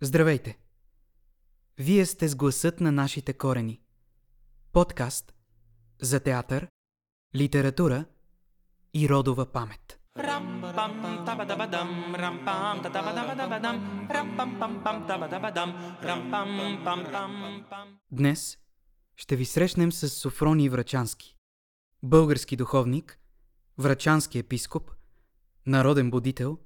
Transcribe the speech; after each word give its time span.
Здравейте! 0.00 0.58
Вие 1.78 2.06
сте 2.06 2.28
с 2.28 2.36
гласът 2.36 2.80
на 2.80 2.92
нашите 2.92 3.32
корени. 3.32 3.80
Подкаст 4.72 5.34
за 6.00 6.20
театър, 6.20 6.68
литература 7.36 8.04
и 8.94 9.08
родова 9.08 9.52
памет. 9.52 10.00
Днес 18.12 18.58
ще 19.16 19.36
ви 19.36 19.44
срещнем 19.44 19.92
с 19.92 20.08
Софроний 20.08 20.68
Врачански, 20.68 21.36
български 22.02 22.56
духовник, 22.56 23.18
врачански 23.78 24.38
епископ, 24.38 24.90
народен 25.66 26.10
будител 26.10 26.58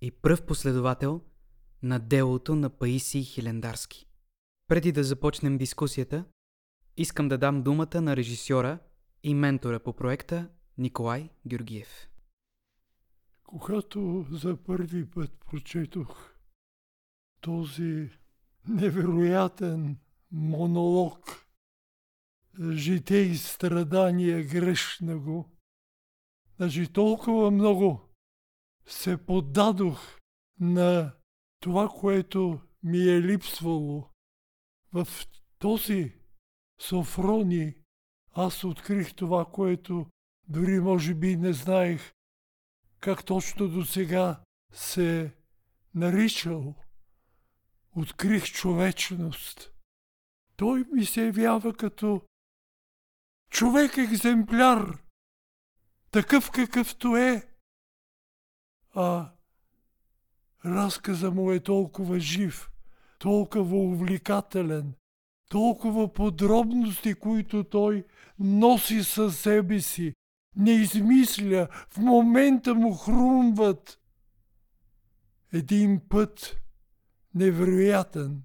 и 0.00 0.10
пръв 0.10 0.46
последовател 0.46 1.20
на 1.82 1.98
делото 1.98 2.54
на 2.54 2.70
Паисий 2.70 3.22
Хилендарски. 3.22 4.06
Преди 4.68 4.92
да 4.92 5.04
започнем 5.04 5.58
дискусията, 5.58 6.24
искам 6.96 7.28
да 7.28 7.38
дам 7.38 7.62
думата 7.62 8.00
на 8.00 8.16
режисьора 8.16 8.78
и 9.22 9.34
ментора 9.34 9.80
по 9.80 9.92
проекта 9.92 10.48
Николай 10.78 11.30
Георгиев. 11.46 12.08
Когато 13.44 14.26
за 14.30 14.56
първи 14.56 15.10
път 15.10 15.30
прочетох 15.50 16.34
този 17.40 18.10
невероятен 18.68 19.98
монолог 20.32 21.46
житие 22.72 23.20
и 23.20 23.36
страдания 23.36 24.44
грешного, 24.44 25.50
значи 26.56 26.92
толкова 26.92 27.50
много 27.50 28.00
се 28.86 29.16
поддадох 29.16 30.18
на 30.60 31.12
това, 31.60 31.88
което 31.88 32.60
ми 32.82 32.98
е 32.98 33.22
липсвало 33.22 34.10
в 34.92 35.06
този 35.58 36.20
Софрони, 36.80 37.74
аз 38.32 38.64
открих 38.64 39.14
това, 39.14 39.44
което 39.44 40.06
дори 40.48 40.80
може 40.80 41.14
би 41.14 41.36
не 41.36 41.52
знаех 41.52 42.12
как 43.00 43.24
точно 43.24 43.68
до 43.68 43.84
сега 43.84 44.40
се 44.72 45.36
наричал. 45.94 46.74
Открих 47.96 48.44
човечност. 48.44 49.72
Той 50.56 50.84
ми 50.92 51.04
се 51.04 51.24
явява 51.24 51.76
като 51.76 52.22
човек 53.50 53.98
екземпляр, 53.98 55.02
такъв 56.10 56.50
какъвто 56.50 57.16
е. 57.16 57.50
А 58.94 59.32
разказа 60.64 61.30
му 61.30 61.52
е 61.52 61.60
толкова 61.60 62.18
жив, 62.18 62.70
толкова 63.18 63.76
увлекателен, 63.76 64.94
толкова 65.50 66.12
подробности, 66.12 67.14
които 67.14 67.64
той 67.64 68.04
носи 68.38 69.04
със 69.04 69.38
себе 69.38 69.80
си, 69.80 70.14
не 70.56 70.70
измисля, 70.70 71.68
в 71.90 71.98
момента 71.98 72.74
му 72.74 72.94
хрумват. 72.94 74.00
Един 75.52 76.00
път 76.08 76.56
невероятен, 77.34 78.42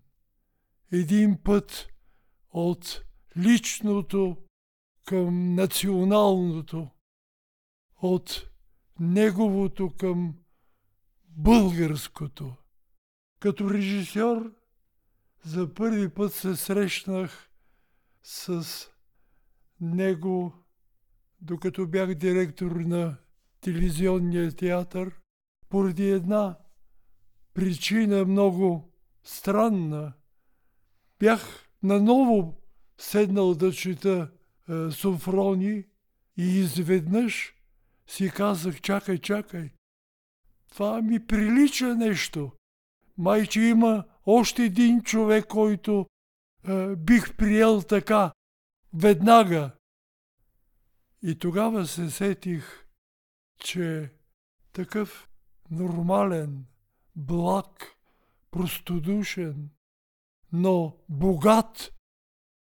един 0.92 1.38
път 1.44 1.88
от 2.52 3.04
личното 3.38 4.38
към 5.06 5.56
националното, 5.56 6.90
от 8.02 8.50
неговото 9.00 9.94
към 9.98 10.36
българското. 11.36 12.56
Като 13.40 13.70
режисьор 13.70 14.54
за 15.44 15.74
първи 15.74 16.10
път 16.10 16.34
се 16.34 16.56
срещнах 16.56 17.50
с 18.24 18.66
него, 19.82 20.54
докато 21.42 21.88
бях 21.88 22.14
директор 22.14 22.72
на 22.72 23.18
телевизионния 23.62 24.52
театър, 24.52 25.20
поради 25.70 26.10
една 26.10 26.58
причина 27.54 28.26
много 28.26 28.94
странна. 29.24 30.14
Бях 31.20 31.70
наново 31.84 32.62
седнал 32.98 33.56
да 33.56 33.72
чета 33.72 34.32
е, 34.70 34.92
Софрони 34.92 35.84
и 36.38 36.60
изведнъж 36.60 37.56
си 38.08 38.32
казах, 38.36 38.82
чакай, 38.82 39.18
чакай, 39.18 39.72
това 40.76 41.02
ми 41.02 41.28
прилича 41.28 41.96
нещо. 41.96 42.52
Майче 43.18 43.62
има 43.62 44.06
още 44.26 44.64
един 44.64 45.02
човек, 45.02 45.48
който 45.48 46.06
е, 46.68 46.96
бих 46.96 47.36
приел 47.36 47.82
така, 47.82 48.34
веднага. 48.94 49.72
И 51.22 51.40
тогава 51.40 51.88
се 51.88 52.10
сетих, 52.10 52.86
че 53.58 54.14
такъв 54.74 55.30
нормален, 55.72 56.66
благ, 57.16 57.96
простодушен, 58.52 59.70
но 60.52 60.98
богат 61.10 61.94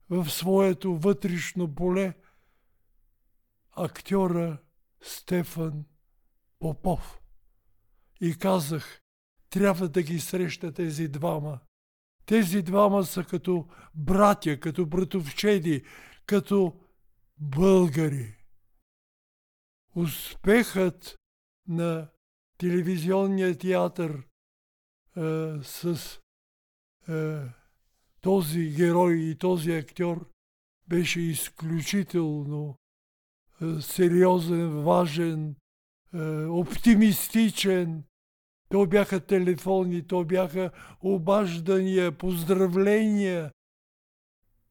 в 0.09 0.29
своето 0.29 0.97
вътрешно 0.97 1.75
поле, 1.75 2.13
актьора 3.71 4.57
Стефан 5.01 5.85
Попов. 6.59 7.24
И 8.21 8.35
казах, 8.35 9.01
трябва 9.49 9.89
да 9.89 10.01
ги 10.01 10.19
среща 10.19 10.73
тези 10.73 11.07
двама. 11.07 11.59
Тези 12.25 12.61
двама 12.61 13.03
са 13.03 13.23
като 13.23 13.67
братя, 13.95 14.59
като 14.59 14.85
братовчеди, 14.85 15.83
като 16.25 16.79
българи. 17.37 18.35
Успехът 19.95 21.15
на 21.67 22.09
телевизионния 22.57 23.57
театър 23.57 24.11
е, 24.17 24.21
с 25.63 26.19
е, 27.09 27.39
този 28.21 28.69
герой 28.69 29.13
и 29.13 29.37
този 29.37 29.71
актьор 29.71 30.29
беше 30.87 31.21
изключително 31.21 32.77
е, 33.61 33.81
сериозен, 33.81 34.83
важен, 34.83 35.55
оптимистичен. 36.49 38.03
То 38.69 38.85
бяха 38.85 39.19
телефони, 39.19 40.07
то 40.07 40.23
бяха 40.23 40.71
обаждания, 41.01 42.11
поздравления. 42.11 43.51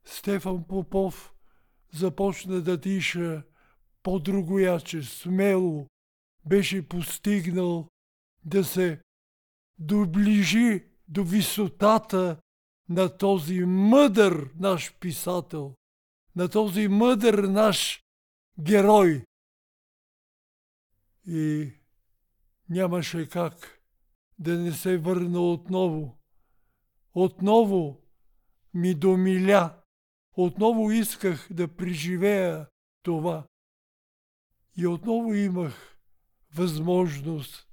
Стефан 0.05 0.65
Попов 0.65 1.35
започна 1.93 2.61
да 2.61 2.81
тиша 2.81 3.43
по-другояче, 4.03 5.03
смело. 5.03 5.87
Беше 6.47 6.89
постигнал 6.89 7.89
да 8.45 8.65
се 8.65 9.01
доближи 9.79 10.85
до 11.09 11.25
висотата 11.25 12.37
на 12.89 13.17
този 13.19 13.61
мъдър 13.65 14.51
наш 14.59 14.95
писател, 15.01 15.75
на 16.37 16.49
този 16.49 16.89
мъдър 16.89 17.35
наш 17.39 18.03
герой. 18.61 19.25
И 21.27 21.73
нямаше 22.69 23.29
как 23.29 23.81
да 24.39 24.59
не 24.59 24.73
се 24.73 24.99
върна 24.99 25.41
отново. 25.41 26.19
Отново 27.15 28.03
ми 28.75 28.95
домиля. 28.95 29.81
Отново 30.37 30.91
исках 30.91 31.49
да 31.51 31.77
преживея 31.77 32.69
това. 33.03 33.47
И 34.77 34.87
отново 34.87 35.35
имах 35.35 35.99
възможност 36.55 37.69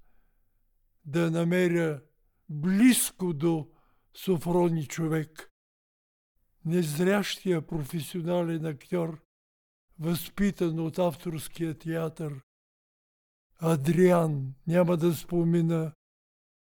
да 1.06 1.32
намеря 1.32 2.02
близко 2.50 3.34
до 3.34 3.72
Софрони 4.14 4.88
човек. 4.88 5.52
Незрящия 6.66 7.68
професионален 7.68 8.66
актьор, 8.66 9.24
възпитан 10.00 10.80
от 10.80 11.00
авторския 11.00 11.78
театър. 11.78 12.42
Адриан, 13.64 14.54
няма 14.68 14.98
да 14.98 15.16
спомена 15.16 15.94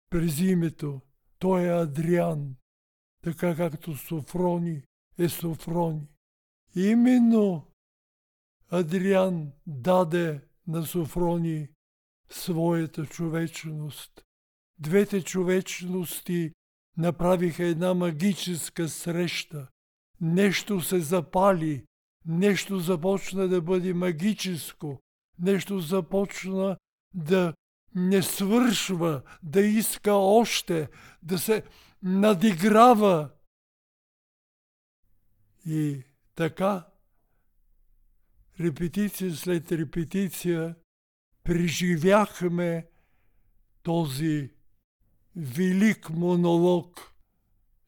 през 0.10 0.40
името. 0.40 1.02
Той 1.40 1.64
е 1.64 1.82
Адриан, 1.82 2.56
така 3.24 3.56
както 3.56 3.96
Софрони 3.96 4.84
е 5.18 5.30
Софрони. 5.30 6.08
Именно 6.76 7.68
Адриан 8.70 9.52
даде 9.68 10.42
на 10.68 10.86
Софрони 10.86 11.68
своята 12.30 13.06
човечност. 13.06 14.24
Двете 14.80 15.24
човечности 15.24 16.52
направиха 16.98 17.64
една 17.64 17.94
магическа 17.94 18.90
среща. 18.90 19.68
Нещо 20.22 20.82
се 20.82 21.00
запали, 21.00 21.86
нещо 22.26 22.80
започна 22.80 23.48
да 23.48 23.62
бъде 23.62 23.94
магическо, 23.94 25.00
нещо 25.40 25.80
започна 25.80 26.78
да 27.14 27.54
не 27.96 28.22
свършва, 28.22 29.22
да 29.44 29.62
иска 29.62 30.14
още, 30.14 30.90
да 31.24 31.40
се 31.40 31.64
надиграва. 32.04 33.30
И 35.66 36.04
така, 36.36 36.88
репетиция 38.60 39.36
след 39.36 39.72
репетиция, 39.72 40.76
преживяхме 41.44 42.88
този 43.84 44.52
велик 45.36 46.10
монолог 46.10 47.14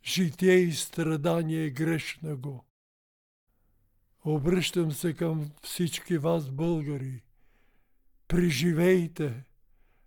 «Житие 0.04 0.54
и 0.54 0.72
страдание 0.72 1.70
грешна 1.70 2.36
го». 2.36 2.66
Обръщам 4.26 4.92
се 4.92 5.14
към 5.14 5.52
всички 5.64 6.18
вас, 6.18 6.50
българи. 6.50 7.24
Преживейте 8.30 9.44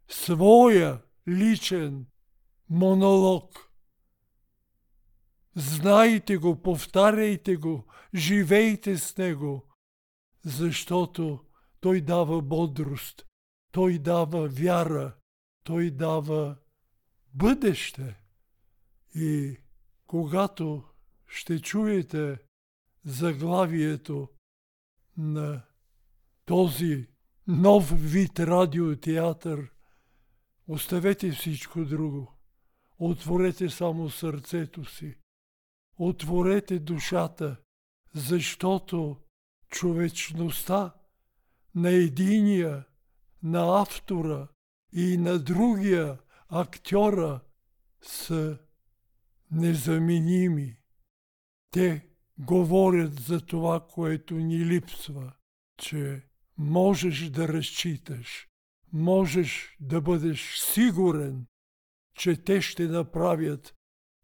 своя 0.09 1.03
личен 1.29 2.07
монолог. 2.69 3.73
Знайте 5.55 6.37
го, 6.37 6.63
повтаряйте 6.63 7.57
го, 7.57 7.87
живейте 8.15 8.99
с 8.99 9.17
него, 9.17 9.67
защото 10.45 11.45
той 11.81 12.01
дава 12.01 12.43
бодрост, 12.43 13.27
той 13.73 13.99
дава 13.99 14.49
вяра, 14.49 15.17
той 15.65 15.91
дава 15.91 16.57
бъдеще. 17.35 18.21
И 19.15 19.57
когато 20.07 20.85
ще 21.27 21.61
чуете 21.61 22.39
заглавието 23.05 24.29
на 25.17 25.63
този 26.45 27.12
нов 27.53 28.13
вид 28.13 28.41
радиотеатър, 28.41 29.71
оставете 30.69 31.31
всичко 31.31 31.85
друго. 31.85 32.33
Отворете 32.99 33.71
само 33.71 34.11
сърцето 34.11 34.85
си. 34.85 35.17
Отворете 35.99 36.79
душата, 36.79 37.57
защото 38.15 39.17
човечността 39.69 40.95
на 41.75 41.91
единия, 41.91 42.85
на 43.43 43.81
автора 43.83 44.49
и 44.93 45.17
на 45.17 45.39
другия 45.39 46.19
актьора 46.49 47.41
са 48.03 48.59
незаменими. 49.51 50.77
Те 51.71 52.09
говорят 52.39 53.21
за 53.21 53.41
това, 53.41 53.87
което 53.87 54.35
ни 54.35 54.67
липсва, 54.67 55.33
че 55.77 56.32
можеш 56.59 57.31
да 57.31 57.49
разчиташ, 57.49 58.49
можеш 58.93 59.77
да 59.81 60.01
бъдеш 60.01 60.59
сигурен, 60.59 61.47
че 62.15 62.37
те 62.37 62.61
ще 62.61 62.89
направят 62.89 63.75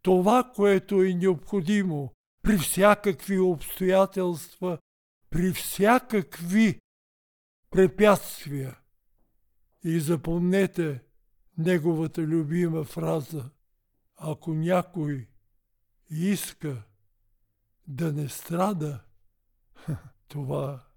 това, 0.03 0.53
което 0.55 1.03
е 1.03 1.15
необходимо 1.15 2.13
при 2.43 2.59
всякакви 2.59 3.39
обстоятелства, 3.39 4.79
при 5.31 5.53
всякакви 5.53 6.81
препятствия. 7.71 8.79
И 9.85 10.01
запомнете 10.01 11.03
неговата 11.59 12.23
любима 12.23 12.85
фраза. 12.85 13.51
Ако 14.17 14.55
някой 14.55 15.29
иска 16.11 16.83
да 17.87 18.13
не 18.13 18.29
страда, 18.29 19.05
това 20.29 20.88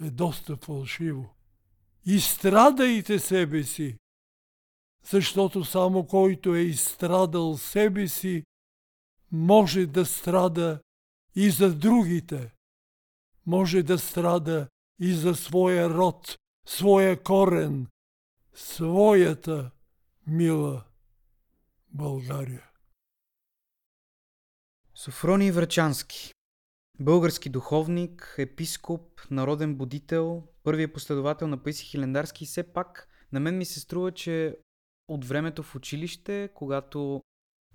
е 0.00 0.10
доста 0.10 0.56
фалшиво. 0.56 1.34
Изстрадайте 2.06 3.18
себе 3.18 3.64
си, 3.64 3.98
защото 5.10 5.64
само 5.64 6.06
който 6.06 6.54
е 6.54 6.60
изстрадал 6.60 7.58
себе 7.58 8.08
си, 8.08 8.44
може 9.32 9.86
да 9.86 10.06
страда 10.06 10.80
и 11.34 11.50
за 11.50 11.74
другите. 11.74 12.54
Може 13.46 13.82
да 13.82 13.98
страда 13.98 14.68
и 15.00 15.12
за 15.12 15.34
своя 15.34 15.90
род, 15.90 16.38
своя 16.66 17.22
корен, 17.22 17.86
своята 18.54 19.70
мила 20.26 20.84
България. 21.88 22.70
Софроний 24.94 25.50
Врачански 25.50 26.31
Български 27.02 27.48
духовник, 27.48 28.34
епископ, 28.38 29.20
народен 29.30 29.74
будител, 29.74 30.42
първият 30.62 30.92
последовател 30.92 31.48
на 31.48 31.62
Паиси 31.62 31.84
Хилендарски. 31.84 32.46
Все 32.46 32.62
пак 32.62 33.08
на 33.32 33.40
мен 33.40 33.58
ми 33.58 33.64
се 33.64 33.80
струва, 33.80 34.12
че 34.12 34.56
от 35.08 35.24
времето 35.24 35.62
в 35.62 35.74
училище, 35.74 36.50
когато 36.54 37.22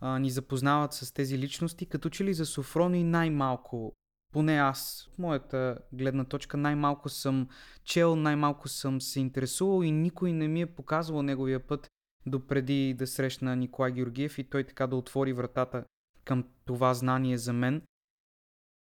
а, 0.01 0.19
ни 0.19 0.29
запознават 0.29 0.93
с 0.93 1.13
тези 1.13 1.37
личности, 1.37 1.85
като 1.85 2.09
че 2.09 2.23
ли 2.23 2.33
за 2.33 2.45
Софрони 2.45 3.03
най-малко, 3.03 3.93
поне 4.33 4.57
аз, 4.57 5.07
от 5.11 5.19
моята 5.19 5.77
гледна 5.93 6.23
точка, 6.23 6.57
най-малко 6.57 7.09
съм 7.09 7.47
чел, 7.83 8.15
най-малко 8.15 8.67
съм 8.67 9.01
се 9.01 9.19
интересувал 9.19 9.83
и 9.83 9.91
никой 9.91 10.33
не 10.33 10.47
ми 10.47 10.61
е 10.61 10.75
показвал 10.75 11.21
неговия 11.21 11.59
път 11.59 11.87
допреди 12.25 12.93
да 12.93 13.07
срещна 13.07 13.55
Николай 13.55 13.91
Георгиев 13.91 14.37
и 14.37 14.49
той 14.49 14.63
така 14.63 14.87
да 14.87 14.95
отвори 14.95 15.33
вратата 15.33 15.85
към 16.25 16.43
това 16.65 16.93
знание 16.93 17.37
за 17.37 17.53
мен. 17.53 17.81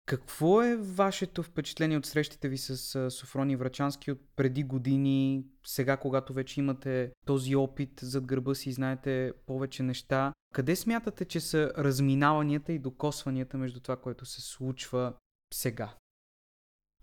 Какво 0.06 0.62
е 0.62 0.76
вашето 0.76 1.44
впечатление 1.44 1.98
от 1.98 2.06
срещите 2.06 2.50
ви 2.50 2.58
с 2.58 3.12
Софрони 3.12 3.56
Врачански 3.56 4.12
от 4.12 4.20
преди 4.36 4.64
години, 4.64 5.46
сега 5.66 5.98
когато 5.98 6.34
вече 6.34 6.60
имате 6.60 7.12
този 7.26 7.56
опит 7.56 8.00
зад 8.02 8.26
гърба 8.26 8.56
си 8.56 8.70
и 8.70 8.74
знаете 8.74 9.34
повече 9.46 9.84
неща? 9.84 10.34
Къде 10.54 10.76
смятате, 10.76 11.26
че 11.26 11.40
са 11.40 11.74
разминаванията 11.78 12.74
и 12.74 12.80
докосванията 12.80 13.58
между 13.58 13.80
това, 13.80 13.96
което 13.96 14.26
се 14.26 14.42
случва 14.42 15.14
сега? 15.54 15.96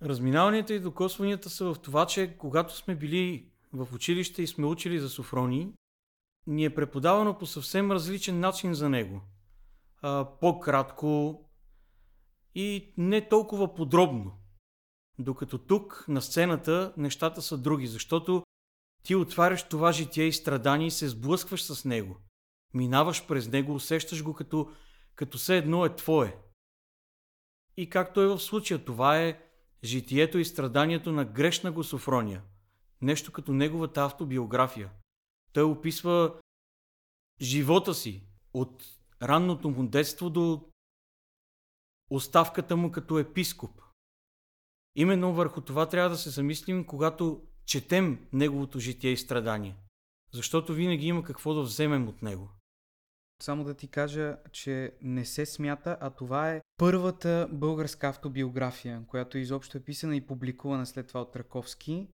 Разминаванията 0.03 0.75
и 0.75 0.81
докосванията 0.81 1.51
са 1.51 1.75
в 1.75 1.79
това, 1.79 2.07
че 2.07 2.37
когато 2.39 2.77
сме 2.77 2.95
били 2.95 3.51
в 3.73 3.89
училище 3.95 4.43
и 4.43 4.47
сме 4.47 4.67
учили 4.67 4.99
за 4.99 5.09
Софрони, 5.09 5.73
ни 6.47 6.65
е 6.65 6.75
преподавано 6.75 7.39
по 7.39 7.47
съвсем 7.47 7.93
различен 7.93 8.41
начин 8.41 8.75
за 8.75 8.89
него. 8.89 9.21
по-кратко, 10.41 11.41
и 12.55 12.95
не 12.97 13.29
толкова 13.29 13.75
подробно. 13.75 14.39
Докато 15.19 15.59
тук, 15.59 16.05
на 16.09 16.23
сцената, 16.23 16.95
нещата 16.97 17.43
са 17.43 17.59
други, 17.59 17.87
защото 17.87 18.45
ти 19.03 19.15
отваряш 19.15 19.69
това 19.69 19.93
житие 19.93 20.25
и 20.25 20.33
страдание 20.33 20.87
и 20.87 20.91
се 20.91 21.09
сблъскваш 21.09 21.63
с 21.63 21.85
него. 21.85 22.17
Минаваш 22.75 23.27
през 23.27 23.49
него, 23.49 23.75
усещаш 23.75 24.25
го 24.25 24.35
като, 24.35 24.73
като 25.15 25.39
все 25.39 25.57
едно 25.57 25.85
е 25.85 25.97
твое. 25.97 26.37
И 27.77 27.91
както 27.91 28.21
е 28.21 28.27
в 28.27 28.41
случая, 28.41 28.85
това 28.85 29.19
е 29.19 29.43
житието 29.85 30.39
и 30.39 30.45
страданието 30.45 31.13
на 31.13 31.25
грешна 31.25 31.73
го 31.73 31.85
Софрония. 31.85 32.43
Нещо 33.01 33.33
като 33.33 33.53
неговата 33.53 34.05
автобиография. 34.05 34.91
Той 35.53 35.63
описва 35.63 36.35
живота 37.41 37.95
си 37.95 38.23
от 38.55 38.85
ранното 39.23 39.71
му 39.71 39.87
детство 39.87 40.31
до 40.31 40.72
оставката 42.15 42.77
му 42.77 42.93
като 42.93 43.19
епископ. 43.19 43.81
Именно 44.97 45.35
върху 45.35 45.61
това 45.61 45.89
трябва 45.89 46.11
да 46.11 46.17
се 46.17 46.31
замислим, 46.31 46.85
когато 46.85 47.43
четем 47.67 48.27
неговото 48.33 48.79
житие 48.79 49.11
и 49.11 49.17
страдание. 49.17 49.77
Защото 50.33 50.75
винаги 50.75 51.07
има 51.07 51.25
какво 51.25 51.55
да 51.55 51.63
вземем 51.63 52.09
от 52.09 52.23
него. 52.23 52.51
Само 53.43 53.65
да 53.65 53.75
ти 53.75 53.89
кажа, 53.89 54.37
че 54.53 54.93
не 55.03 55.25
се 55.25 55.47
смята, 55.47 55.97
а 56.01 56.11
това 56.11 56.53
е 56.53 56.63
първата 56.77 57.49
българска 57.53 58.09
автобиография, 58.09 59.03
която 59.07 59.39
изобщо 59.39 59.79
е 59.79 59.81
писана 59.81 60.17
и 60.17 60.27
публикувана 60.27 60.87
след 60.87 61.09
това 61.09 61.21
от 61.21 61.37
Раковски. 61.37 62.09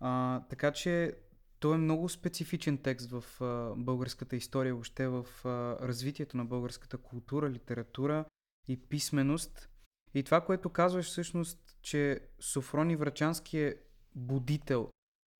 А, 0.00 0.40
така 0.40 0.72
че 0.72 1.16
той 1.60 1.74
е 1.74 1.78
много 1.78 2.08
специфичен 2.08 2.78
текст 2.78 3.10
в 3.10 3.24
а, 3.40 3.74
българската 3.76 4.36
история, 4.36 4.74
въобще 4.74 5.08
в 5.08 5.26
а, 5.44 5.48
развитието 5.88 6.36
на 6.36 6.44
българската 6.44 6.98
култура, 6.98 7.50
литература 7.50 8.24
и 8.68 8.76
писменост. 8.76 9.68
И 10.14 10.22
това, 10.22 10.40
което 10.40 10.70
казваш 10.70 11.06
всъщност, 11.06 11.76
че 11.82 12.20
Софрони 12.40 12.96
Врачански 12.96 13.58
е 13.58 13.76
будител. 14.14 14.90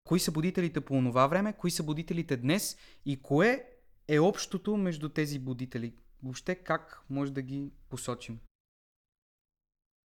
Кои 0.05 0.21
са 0.21 0.33
будителите 0.33 0.81
по 0.81 0.95
това 0.95 1.27
време, 1.27 1.53
кои 1.53 1.71
са 1.71 1.83
будителите 1.83 2.37
днес 2.37 2.77
и 3.05 3.23
кое 3.23 3.69
е 4.09 4.19
общото 4.19 4.77
между 4.77 5.09
тези 5.09 5.39
будители? 5.39 5.95
Въобще 6.23 6.55
как 6.55 7.05
може 7.11 7.33
да 7.33 7.43
ги 7.43 7.73
посочим? 7.89 8.41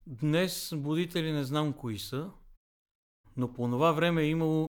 Днес 0.07 0.73
будители 0.77 1.33
не 1.33 1.45
знам 1.45 1.73
кои 1.73 1.99
са, 1.99 2.31
но 3.37 3.53
по 3.53 3.71
това 3.71 3.93
време 3.93 4.23
е 4.23 4.29
имало 4.29 4.69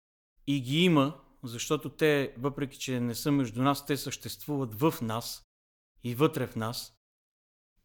и 0.47 0.61
ги 0.61 0.83
има, 0.83 1.21
защото 1.43 1.89
те, 1.89 2.35
въпреки 2.37 2.79
че 2.79 2.99
не 2.99 3.15
са 3.15 3.31
между 3.31 3.61
нас, 3.61 3.85
те 3.85 3.97
съществуват 3.97 4.75
в 4.75 4.93
нас 5.01 5.43
и 6.03 6.15
вътре 6.15 6.47
в 6.47 6.55
нас. 6.55 6.93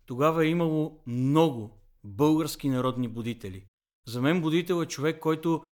Тогава 0.06 0.44
е 0.44 0.48
имало 0.48 1.02
много 1.06 1.78
български 2.04 2.68
народни 2.68 3.08
будители. 3.08 3.66
За 4.06 4.22
мен 4.22 4.40
будител 4.40 4.82
е 4.82 4.86
човек, 4.86 5.20
който 5.20 5.62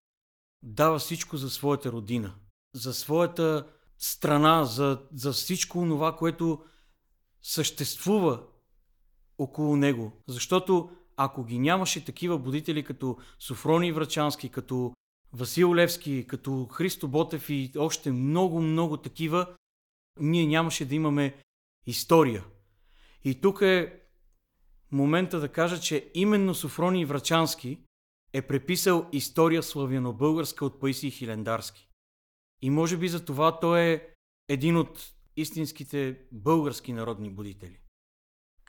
дава 0.63 0.99
всичко 0.99 1.37
за 1.37 1.51
своята 1.51 1.93
родина, 1.93 2.35
за 2.75 2.95
своята 2.95 3.67
страна, 3.99 4.65
за, 4.65 5.03
за 5.15 5.33
всичко 5.33 5.87
това, 5.89 6.17
което 6.17 6.65
съществува 7.43 8.43
около 9.39 9.77
него. 9.77 10.13
Защото 10.29 10.91
ако 11.17 11.45
ги 11.45 11.59
нямаше 11.59 12.05
такива 12.05 12.39
будители 12.39 12.85
като 12.85 13.19
Софрони 13.39 13.93
Врачански, 13.93 14.49
като 14.49 14.95
Васил 15.33 15.75
Левски, 15.75 16.27
като 16.27 16.67
Христо 16.67 17.09
Ботев 17.09 17.51
и 17.51 17.73
още 17.79 18.11
много, 18.11 18.61
много 18.61 18.97
такива, 18.97 19.55
ние 20.21 20.47
нямаше 20.47 20.85
да 20.85 20.95
имаме 20.95 21.43
история. 21.87 22.45
И 23.25 23.41
тук 23.41 23.61
е 23.61 24.04
момента 24.95 25.41
да 25.41 25.49
кажа, 25.49 25.81
че 25.81 26.11
именно 26.15 26.55
Софрони 26.55 27.05
Врачански 27.05 27.79
е 28.33 28.43
преписал 28.43 29.07
история 29.13 29.63
славяно-българска 29.63 30.65
от 30.65 30.81
Паисий 30.81 31.11
Хилендарски. 31.11 31.89
И 32.63 32.71
може 32.71 32.97
би 32.97 33.09
за 33.09 33.25
това 33.25 33.61
той 33.61 33.81
е 33.81 34.03
един 34.49 34.77
от 34.77 35.13
истинските 35.37 36.19
български 36.33 36.93
народни 36.93 37.31
будители. 37.31 37.79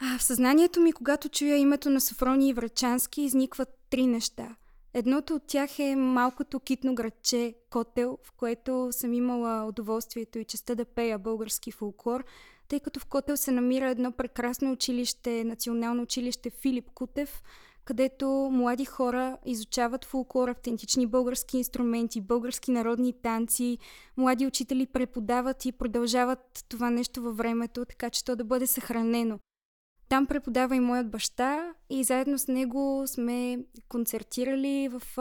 А 0.02 0.18
в 0.18 0.24
съзнанието 0.24 0.82
ми, 0.82 0.94
когато 0.94 1.30
чуя 1.30 1.58
името 1.58 1.90
на 1.90 2.02
Софрони 2.02 2.50
и 2.50 2.54
Врачански, 2.54 3.22
изникват 3.22 3.70
три 3.90 4.08
неща. 4.08 4.56
Едното 4.94 5.36
от 5.36 5.48
тях 5.48 5.80
е 5.80 5.96
малкото 5.96 6.60
китно 6.60 6.96
градче 6.96 7.56
Котел, 7.70 8.18
в 8.24 8.32
което 8.32 8.88
съм 8.92 9.14
имала 9.14 9.66
удоволствието 9.68 10.40
и 10.40 10.46
честа 10.46 10.76
да 10.76 10.86
пея 10.86 11.20
български 11.20 11.72
фолклор, 11.72 12.24
тъй 12.68 12.80
като 12.80 13.00
в 13.00 13.06
Котел 13.06 13.38
се 13.38 13.52
намира 13.52 13.90
едно 13.90 14.12
прекрасно 14.12 14.72
училище, 14.72 15.44
национално 15.44 16.04
училище 16.04 16.50
Филип 16.50 16.92
Кутев, 16.94 17.44
където 17.86 18.50
млади 18.52 18.86
хора 18.86 19.38
изучават 19.46 20.06
фулклор, 20.06 20.50
автентични 20.50 21.08
български 21.08 21.58
инструменти, 21.58 22.22
български 22.22 22.72
народни 22.72 23.14
танци, 23.14 23.78
млади 24.18 24.48
учители 24.48 24.86
преподават 24.86 25.66
и 25.66 25.72
продължават 25.72 26.66
това 26.70 26.90
нещо 26.90 27.22
във 27.22 27.38
времето, 27.38 27.86
така 27.86 28.10
че 28.10 28.26
то 28.26 28.36
да 28.36 28.44
бъде 28.44 28.68
съхранено. 28.68 29.40
Там 30.10 30.26
преподава 30.26 30.76
и 30.76 30.80
моят 30.80 31.10
баща 31.10 31.74
и 31.90 32.04
заедно 32.04 32.38
с 32.38 32.48
него 32.48 33.04
сме 33.08 33.60
концертирали 33.90 34.90
в 34.90 35.18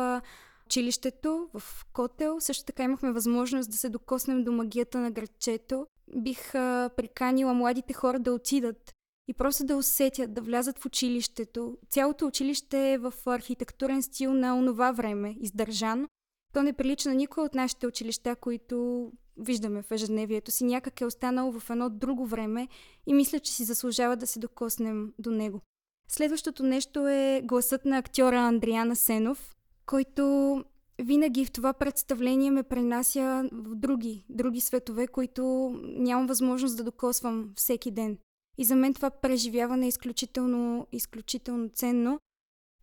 училището, 0.67 1.49
в 1.59 1.85
Котел. 1.93 2.41
Също 2.41 2.65
така 2.65 2.83
имахме 2.83 3.13
възможност 3.13 3.71
да 3.71 3.77
се 3.77 3.89
докоснем 3.89 4.45
до 4.45 4.53
магията 4.53 4.99
на 4.99 5.11
градчето. 5.11 5.87
Бих 6.17 6.53
приканила 6.97 7.55
младите 7.55 7.93
хора 7.93 8.19
да 8.19 8.33
отидат 8.33 8.93
и 9.29 9.35
просто 9.35 9.65
да 9.65 9.77
усетят, 9.77 10.35
да 10.35 10.41
влязат 10.41 10.79
в 10.79 10.87
училището. 10.87 11.79
Цялото 11.91 12.27
училище 12.27 12.93
е 12.93 12.99
в 12.99 13.13
архитектурен 13.27 14.03
стил 14.03 14.35
на 14.35 14.59
онова 14.59 14.93
време, 14.93 15.37
издържано. 15.41 16.09
То 16.53 16.63
не 16.63 16.73
прилича 16.73 17.09
на 17.09 17.15
никой 17.15 17.45
от 17.45 17.55
нашите 17.55 17.87
училища, 17.87 18.37
които 18.37 19.11
виждаме 19.37 19.83
в 19.83 19.91
ежедневието 19.91 20.51
си. 20.51 20.65
Някак 20.65 21.01
е 21.01 21.05
останало 21.05 21.61
в 21.61 21.71
едно 21.71 21.91
друго 21.91 22.27
време 22.27 22.69
и 23.07 23.15
мисля, 23.15 23.41
че 23.41 23.53
си 23.53 23.65
заслужава 23.65 24.17
да 24.17 24.27
се 24.27 24.39
докоснем 24.39 25.13
до 25.19 25.31
него. 25.31 25.61
Следващото 26.09 26.63
нещо 26.63 27.09
е 27.09 27.43
гласът 27.45 27.85
на 27.85 27.99
актьора 27.99 28.41
Андриана 28.41 28.97
Сенов, 28.97 29.55
който 29.87 30.65
винаги 30.99 31.45
в 31.45 31.51
това 31.51 31.73
представление 31.73 32.51
ме 32.51 32.63
пренася 32.63 33.49
в 33.53 33.75
други, 33.75 34.25
други 34.29 34.61
светове, 34.61 35.07
които 35.07 35.75
нямам 35.83 36.27
възможност 36.27 36.77
да 36.77 36.85
докосвам 36.85 37.53
всеки 37.57 37.91
ден. 37.91 38.19
И 38.59 38.65
за 38.65 38.77
мен 38.77 38.95
това 38.95 39.11
преживяване 39.11 39.87
е 39.87 39.89
изключително, 39.89 40.87
изключително 40.93 41.69
ценно. 41.75 42.21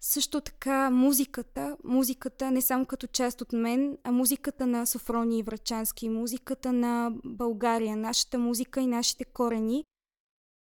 Също 0.01 0.41
така 0.41 0.89
музиката, 0.89 1.77
музиката 1.83 2.51
не 2.51 2.61
само 2.61 2.85
като 2.85 3.07
част 3.07 3.41
от 3.41 3.53
мен, 3.53 3.97
а 4.03 4.11
музиката 4.11 4.67
на 4.67 4.85
Софрони 4.85 5.39
и 5.39 5.43
Врачански, 5.43 6.09
музиката 6.09 6.73
на 6.73 7.11
България, 7.25 7.97
нашата 7.97 8.37
музика 8.37 8.81
и 8.81 8.87
нашите 8.87 9.25
корени 9.25 9.83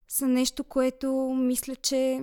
са 0.07 0.27
нещо, 0.27 0.63
което 0.63 1.13
мисля, 1.37 1.75
че 1.75 2.21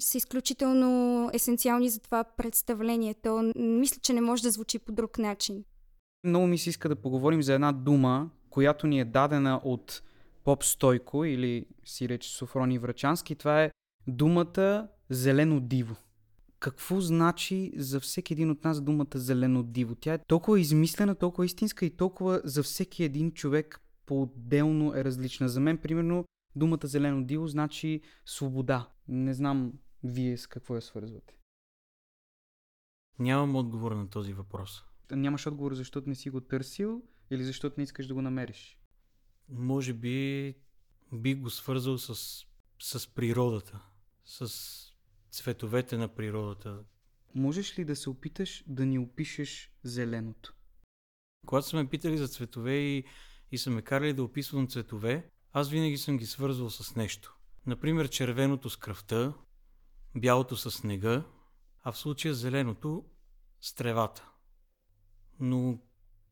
са 0.00 0.18
изключително 0.18 1.30
есенциални 1.32 1.88
за 1.88 2.00
това 2.00 2.24
представление. 2.24 3.14
То 3.14 3.52
мисля, 3.56 4.00
че 4.02 4.12
не 4.12 4.20
може 4.20 4.42
да 4.42 4.50
звучи 4.50 4.78
по 4.78 4.92
друг 4.92 5.18
начин. 5.18 5.64
Много 6.24 6.46
ми 6.46 6.58
се 6.58 6.70
иска 6.70 6.88
да 6.88 6.96
поговорим 6.96 7.42
за 7.42 7.54
една 7.54 7.72
дума, 7.72 8.30
която 8.50 8.86
ни 8.86 9.00
е 9.00 9.04
дадена 9.04 9.60
от 9.64 10.02
Поп 10.44 10.64
Стойко 10.64 11.24
или 11.24 11.66
си 11.84 12.08
рече 12.08 12.30
Софрони 12.30 12.78
Врачански. 12.78 13.34
Това 13.34 13.62
е 13.62 13.70
думата 14.06 14.88
зелено 15.10 15.60
диво. 15.60 15.96
Какво 16.58 17.00
значи 17.00 17.72
за 17.76 18.00
всеки 18.00 18.32
един 18.32 18.50
от 18.50 18.64
нас 18.64 18.80
думата 18.80 19.06
зелено 19.14 19.62
диво? 19.62 19.94
Тя 19.94 20.14
е 20.14 20.18
толкова 20.18 20.60
измислена, 20.60 21.14
толкова 21.14 21.46
истинска 21.46 21.86
и 21.86 21.90
толкова 21.90 22.40
за 22.44 22.62
всеки 22.62 23.04
един 23.04 23.32
човек 23.32 23.80
по-отделно 24.06 24.94
е 24.94 25.04
различна. 25.04 25.48
За 25.48 25.60
мен, 25.60 25.78
примерно, 25.78 26.24
думата 26.56 26.80
зелено 26.84 27.24
диво 27.24 27.46
значи 27.46 28.00
свобода. 28.24 28.88
Не 29.08 29.34
знам 29.34 29.72
вие 30.04 30.38
с 30.38 30.46
какво 30.46 30.74
я 30.74 30.82
свързвате. 30.82 31.36
Нямам 33.18 33.56
отговор 33.56 33.92
на 33.92 34.10
този 34.10 34.32
въпрос. 34.32 34.84
Нямаш 35.10 35.46
отговор, 35.46 35.74
защото 35.74 36.08
не 36.08 36.14
си 36.14 36.30
го 36.30 36.40
търсил 36.40 37.02
или 37.30 37.44
защото 37.44 37.74
не 37.78 37.84
искаш 37.84 38.06
да 38.06 38.14
го 38.14 38.22
намериш? 38.22 38.78
Може 39.48 39.92
би 39.92 40.54
би 41.12 41.34
го 41.34 41.50
свързал 41.50 41.98
с, 41.98 42.44
с 42.78 43.14
природата, 43.14 43.82
с 44.24 44.50
цветовете 45.30 45.96
на 45.96 46.14
природата. 46.14 46.84
Можеш 47.34 47.78
ли 47.78 47.84
да 47.84 47.96
се 47.96 48.10
опиташ 48.10 48.64
да 48.66 48.86
ни 48.86 48.98
опишеш 48.98 49.72
зеленото? 49.82 50.54
Когато 51.46 51.68
сме 51.68 51.88
питали 51.88 52.18
за 52.18 52.28
цветове 52.28 52.74
и, 52.74 53.04
и 53.52 53.58
са 53.58 53.70
ме 53.70 53.82
карали 53.82 54.12
да 54.12 54.22
описвам 54.22 54.68
цветове, 54.68 55.30
аз 55.52 55.70
винаги 55.70 55.98
съм 55.98 56.16
ги 56.16 56.26
свързвал 56.26 56.70
с 56.70 56.96
нещо. 56.96 57.36
Например, 57.66 58.08
червеното 58.08 58.70
с 58.70 58.76
кръвта, 58.76 59.34
бялото 60.16 60.56
с 60.56 60.70
снега, 60.70 61.24
а 61.82 61.92
в 61.92 61.98
случая 61.98 62.34
зеленото 62.34 63.04
с 63.60 63.74
тревата. 63.74 64.30
Но 65.40 65.78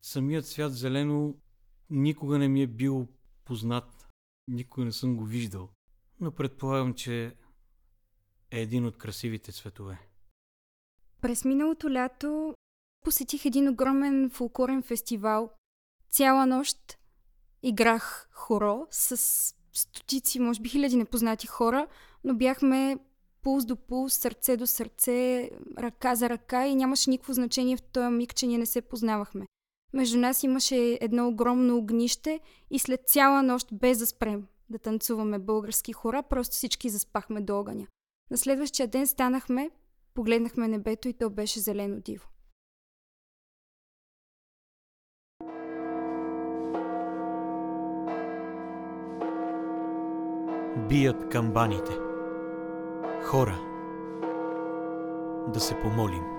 самият 0.01 0.47
свят 0.47 0.73
зелено 0.73 1.35
никога 1.89 2.37
не 2.37 2.47
ми 2.47 2.61
е 2.61 2.67
бил 2.67 3.07
познат, 3.45 4.07
никога 4.47 4.85
не 4.85 4.91
съм 4.91 5.17
го 5.17 5.25
виждал, 5.25 5.69
но 6.19 6.31
предполагам, 6.31 6.93
че 6.93 7.35
е 8.51 8.61
един 8.61 8.85
от 8.85 8.97
красивите 8.97 9.51
цветове. 9.51 9.99
През 11.21 11.45
миналото 11.45 11.91
лято 11.91 12.53
посетих 13.01 13.45
един 13.45 13.69
огромен 13.69 14.29
фулкурен 14.29 14.83
фестивал. 14.83 15.51
Цяла 16.09 16.45
нощ 16.45 16.97
играх 17.63 18.29
хоро 18.31 18.87
с 18.91 19.17
стотици, 19.73 20.39
може 20.39 20.61
би 20.61 20.69
хиляди 20.69 20.95
непознати 20.95 21.47
хора, 21.47 21.87
но 22.23 22.33
бяхме 22.35 22.97
пулс 23.41 23.65
до 23.65 23.75
пулс, 23.75 24.13
сърце 24.13 24.57
до 24.57 24.67
сърце, 24.67 25.49
ръка 25.77 26.15
за 26.15 26.29
ръка 26.29 26.67
и 26.67 26.75
нямаше 26.75 27.09
никакво 27.09 27.33
значение 27.33 27.77
в 27.77 27.81
този 27.81 28.15
миг, 28.15 28.35
че 28.35 28.47
ние 28.47 28.57
не 28.57 28.65
се 28.65 28.81
познавахме. 28.81 29.45
Между 29.93 30.17
нас 30.19 30.43
имаше 30.43 30.97
едно 31.01 31.27
огромно 31.27 31.77
огнище 31.77 32.39
и 32.71 32.79
след 32.79 33.01
цяла 33.07 33.43
нощ 33.43 33.67
без 33.73 33.97
да 33.97 34.05
спрем 34.05 34.47
да 34.69 34.79
танцуваме 34.79 35.39
български 35.39 35.93
хора, 35.93 36.23
просто 36.23 36.53
всички 36.53 36.89
заспахме 36.89 37.41
до 37.41 37.59
огъня. 37.59 37.87
На 38.31 38.37
следващия 38.37 38.87
ден 38.87 39.07
станахме, 39.07 39.71
погледнахме 40.13 40.67
небето 40.67 41.07
и 41.07 41.13
то 41.13 41.29
беше 41.29 41.59
зелено 41.59 41.99
диво. 41.99 42.27
Бият 50.89 51.29
камбаните. 51.31 51.91
Хора, 53.23 53.59
да 55.53 55.59
се 55.59 55.75
помолим. 55.81 56.38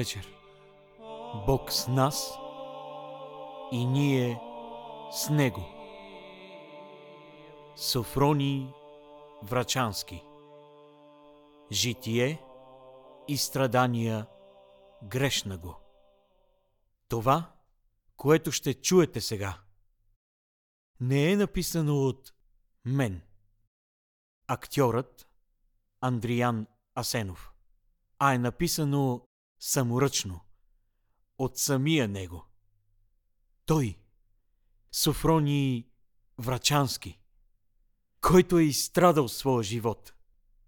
Вечер. 0.00 0.34
Бог 1.46 1.72
с 1.72 1.88
нас 1.88 2.32
и 3.72 3.84
ние 3.86 4.40
с 5.12 5.30
него. 5.30 5.64
Софроний 7.76 8.68
Врачански 9.42 10.22
Житие 11.72 12.42
и 13.28 13.36
страдания 13.36 14.26
грешна 15.02 15.58
го. 15.58 15.76
Това, 17.08 17.52
което 18.16 18.52
ще 18.52 18.74
чуете 18.74 19.20
сега, 19.20 19.58
не 21.00 21.32
е 21.32 21.36
написано 21.36 21.96
от 21.96 22.32
мен. 22.84 23.22
Актьорът 24.46 25.28
Андриан 26.00 26.66
Асенов, 26.94 27.52
а 28.18 28.34
е 28.34 28.38
написано 28.38 29.29
саморъчно 29.60 30.40
от 31.38 31.58
самия 31.58 32.08
него. 32.08 32.46
Той, 33.66 33.98
Софроний 34.92 35.86
Врачански, 36.38 37.20
който 38.20 38.58
е 38.58 38.62
изстрадал 38.62 39.28
своя 39.28 39.62
живот 39.62 40.14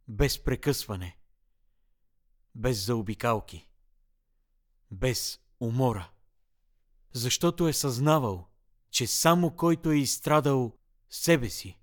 без 0.09 0.45
прекъсване, 0.45 1.19
без 2.55 2.87
заобикалки, 2.87 3.69
без 4.91 5.41
умора, 5.61 6.11
защото 7.13 7.69
е 7.69 7.73
съзнавал, 7.73 8.49
че 8.91 9.07
само 9.07 9.57
който 9.57 9.91
е 9.91 9.97
изстрадал 9.97 10.79
себе 11.11 11.51
си, 11.51 11.79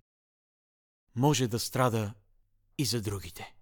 може 1.15 1.47
да 1.47 1.59
страда 1.59 2.13
и 2.77 2.85
за 2.85 3.01
другите. 3.01 3.55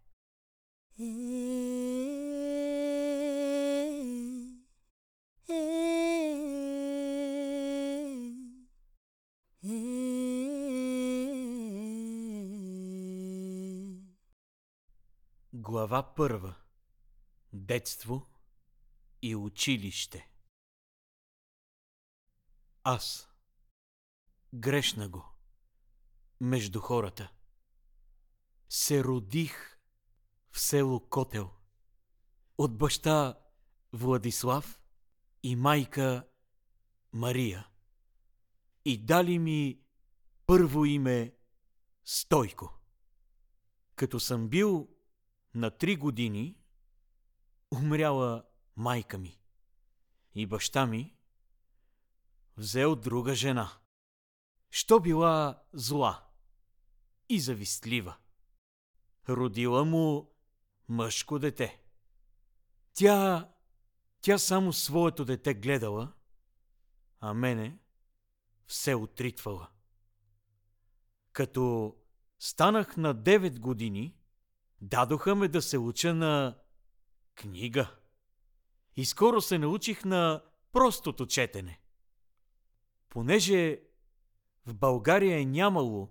Глава 15.69 16.13
първа. 16.15 16.55
Детство 17.53 18.27
и 19.21 19.35
училище. 19.35 20.31
Аз. 22.83 23.29
Грешна 24.53 25.09
го. 25.09 25.25
Между 26.41 26.79
хората. 26.79 27.31
Се 28.69 29.03
родих 29.03 29.79
в 30.51 30.59
село 30.59 31.09
Котел. 31.09 31.51
От 32.57 32.77
баща 32.77 33.39
Владислав 33.93 34.81
и 35.43 35.55
майка 35.55 36.27
Мария. 37.13 37.67
И 38.85 39.05
дали 39.05 39.39
ми 39.39 39.81
първо 40.45 40.85
име 40.85 41.35
Стойко. 42.05 42.73
Като 43.95 44.19
съм 44.19 44.49
бил 44.49 44.96
на 45.57 45.71
три 45.71 45.95
години 45.95 46.55
умряла 47.71 48.43
майка 48.75 49.17
ми 49.17 49.39
и 50.35 50.45
баща 50.45 50.85
ми 50.85 51.15
взел 52.57 52.95
друга 52.95 53.35
жена. 53.35 53.71
Що 54.69 54.99
била 54.99 55.63
зла 55.73 56.27
и 57.29 57.39
завистлива. 57.39 58.17
Родила 59.29 59.83
му 59.83 60.31
мъжко 60.87 61.39
дете. 61.39 61.81
Тя, 62.93 63.49
тя 64.21 64.37
само 64.37 64.73
своето 64.73 65.25
дете 65.25 65.53
гледала, 65.53 66.13
а 67.19 67.33
мене 67.33 67.79
все 68.67 68.95
отритвала. 68.95 69.69
Като 71.31 71.95
станах 72.39 72.97
на 72.97 73.15
9 73.15 73.59
години, 73.59 74.16
Дадоха 74.81 75.35
ме 75.35 75.47
да 75.47 75.61
се 75.61 75.77
уча 75.77 76.13
на 76.13 76.57
книга. 77.35 77.95
И 78.95 79.05
скоро 79.05 79.41
се 79.41 79.57
научих 79.57 80.05
на 80.05 80.43
простото 80.71 81.25
четене. 81.25 81.79
Понеже 83.09 83.81
в 84.65 84.73
България 84.73 85.39
е 85.39 85.45
нямало 85.45 86.09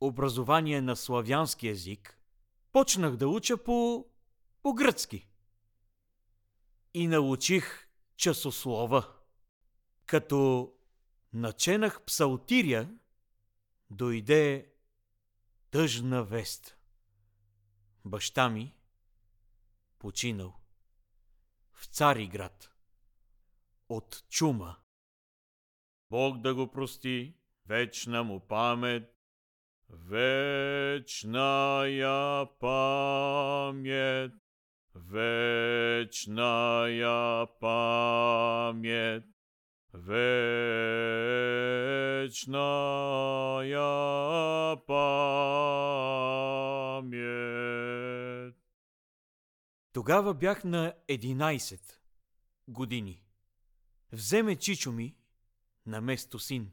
образование 0.00 0.80
на 0.80 0.96
славянски 0.96 1.68
език, 1.68 2.18
почнах 2.72 3.16
да 3.16 3.28
уча 3.28 3.56
по, 3.56 4.06
по 4.62 4.74
гръцки. 4.74 5.28
И 6.94 7.06
научих 7.06 7.88
часослова. 8.16 9.08
Като 10.06 10.72
наченах 11.32 12.02
псалтиря, 12.02 12.88
дойде 13.90 14.72
тъжна 15.70 16.24
вест– 16.24 16.76
Баща 18.04 18.48
ми 18.48 18.74
починал 19.98 20.54
в 21.72 21.86
Цариград 21.86 22.70
от 23.88 24.24
чума. 24.28 24.76
Бог 26.10 26.40
да 26.40 26.54
го 26.54 26.70
прости, 26.70 27.34
вечна 27.66 28.24
му 28.24 28.40
памет, 28.40 29.14
вечна 29.88 31.06
я 31.88 32.46
памет, 32.60 34.32
вечна 34.94 36.88
я 36.88 37.46
памет, 37.60 39.24
вечна 39.92 40.40
я 43.64 44.76
памет. 44.86 46.12
Тогава 49.92 50.34
бях 50.34 50.64
на 50.64 50.94
11 51.08 51.98
години. 52.68 53.24
Вземе 54.12 54.56
чичо 54.56 54.92
ми 54.92 55.16
на 55.86 56.00
место 56.00 56.38
син, 56.38 56.72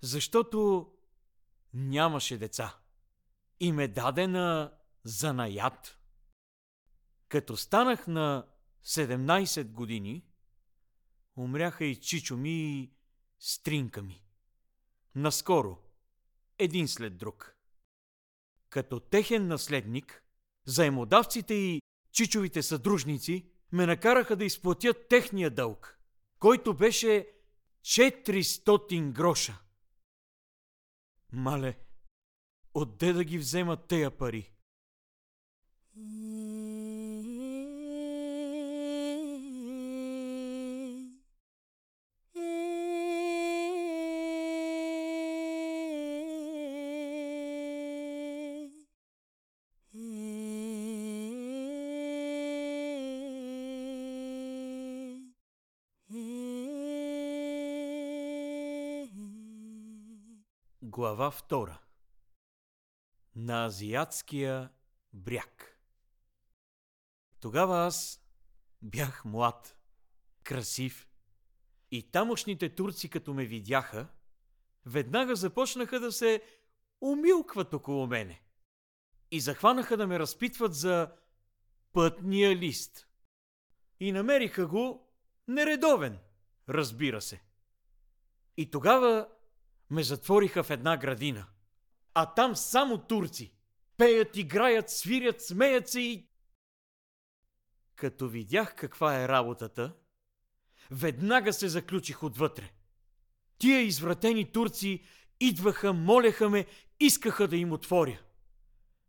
защото 0.00 0.90
нямаше 1.74 2.38
деца 2.38 2.78
и 3.60 3.72
ме 3.72 3.88
даде 3.88 4.26
на 4.26 4.74
занаят. 5.04 5.98
Като 7.28 7.56
станах 7.56 8.06
на 8.06 8.46
17 8.84 9.64
години, 9.64 10.26
умряха 11.36 11.84
и 11.84 12.00
чичо 12.00 12.36
ми 12.36 12.50
и 12.50 12.92
стринка 13.38 14.02
ми. 14.02 14.24
Наскоро, 15.14 15.78
един 16.58 16.88
след 16.88 17.16
друг. 17.16 17.56
Като 18.68 19.00
техен 19.00 19.46
наследник, 19.46 20.24
заемодавците 20.66 21.54
и 21.54 21.80
чичовите 22.14 22.62
съдружници 22.62 23.50
ме 23.72 23.86
накараха 23.86 24.36
да 24.36 24.44
изплатят 24.44 25.08
техния 25.08 25.50
дълг, 25.50 25.98
който 26.38 26.74
беше 26.74 27.28
400 27.82 29.12
гроша. 29.12 29.62
Мале, 31.32 31.78
отде 32.74 33.12
да 33.12 33.24
ги 33.24 33.38
вземат 33.38 33.88
тея 33.88 34.10
пари? 34.10 34.52
Глава 61.14 61.32
2 61.32 61.76
На 63.36 63.64
азиатския 63.66 64.70
бряг 65.12 65.80
Тогава 67.40 67.78
аз 67.86 68.26
бях 68.82 69.24
млад, 69.24 69.76
красив 70.44 71.08
и 71.90 72.10
тамошните 72.10 72.74
турци, 72.74 73.08
като 73.08 73.34
ме 73.34 73.46
видяха, 73.46 74.08
веднага 74.86 75.36
започнаха 75.36 76.00
да 76.00 76.12
се 76.12 76.42
умилкват 77.00 77.74
около 77.74 78.06
мене 78.06 78.42
и 79.30 79.40
захванаха 79.40 79.96
да 79.96 80.06
ме 80.06 80.18
разпитват 80.18 80.74
за 80.74 81.12
пътния 81.92 82.56
лист. 82.56 83.08
И 84.00 84.12
намериха 84.12 84.66
го 84.66 85.12
нередовен, 85.48 86.18
разбира 86.68 87.20
се. 87.20 87.42
И 88.56 88.70
тогава 88.70 89.28
ме 89.90 90.02
затвориха 90.02 90.62
в 90.62 90.70
една 90.70 90.96
градина. 90.96 91.46
А 92.14 92.34
там 92.34 92.56
само 92.56 92.98
турци. 92.98 93.54
Пеят, 93.96 94.36
играят, 94.36 94.90
свирят, 94.90 95.42
смеят 95.42 95.88
се 95.88 96.00
и... 96.00 96.28
Като 97.96 98.28
видях 98.28 98.74
каква 98.76 99.20
е 99.22 99.28
работата, 99.28 99.94
веднага 100.90 101.52
се 101.52 101.68
заключих 101.68 102.22
отвътре. 102.22 102.72
Тия 103.58 103.80
извратени 103.80 104.52
турци 104.52 105.04
идваха, 105.40 105.92
молеха 105.92 106.50
ме, 106.50 106.66
искаха 107.00 107.48
да 107.48 107.56
им 107.56 107.72
отворя. 107.72 108.22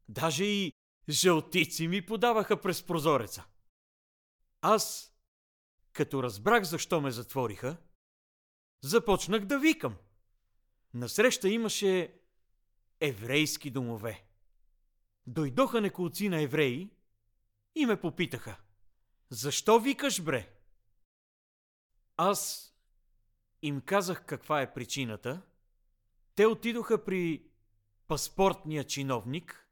Даже 0.10 0.46
и 0.46 0.74
жълтици 1.10 1.88
ми 1.88 2.06
подаваха 2.06 2.62
през 2.62 2.84
прозореца. 2.84 3.46
Аз, 4.62 5.14
като 5.94 6.24
разбрах 6.24 6.64
защо 6.64 7.02
ме 7.02 7.12
затвориха, 7.12 7.78
започнах 8.82 9.46
да 9.46 9.60
викам. 9.60 9.96
Насреща 10.96 11.50
имаше 11.50 12.14
еврейски 13.00 13.70
домове. 13.70 14.26
Дойдоха 15.28 15.82
неколци 15.82 16.30
на 16.30 16.42
евреи 16.42 16.90
и 17.76 17.86
ме 17.86 18.02
попитаха. 18.02 18.58
Защо 19.30 19.80
викаш, 19.80 20.22
бре? 20.22 20.54
Аз 22.18 22.72
им 23.62 23.82
казах 23.82 24.26
каква 24.26 24.62
е 24.62 24.74
причината. 24.74 25.42
Те 26.36 26.46
отидоха 26.46 27.06
при 27.06 27.50
паспортния 28.08 28.84
чиновник, 28.84 29.70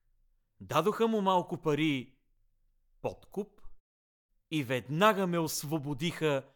дадоха 0.60 1.08
му 1.08 1.22
малко 1.22 1.62
пари 1.62 2.16
подкуп 3.02 3.62
и 4.52 4.64
веднага 4.64 5.28
ме 5.28 5.40
освободиха 5.40 6.50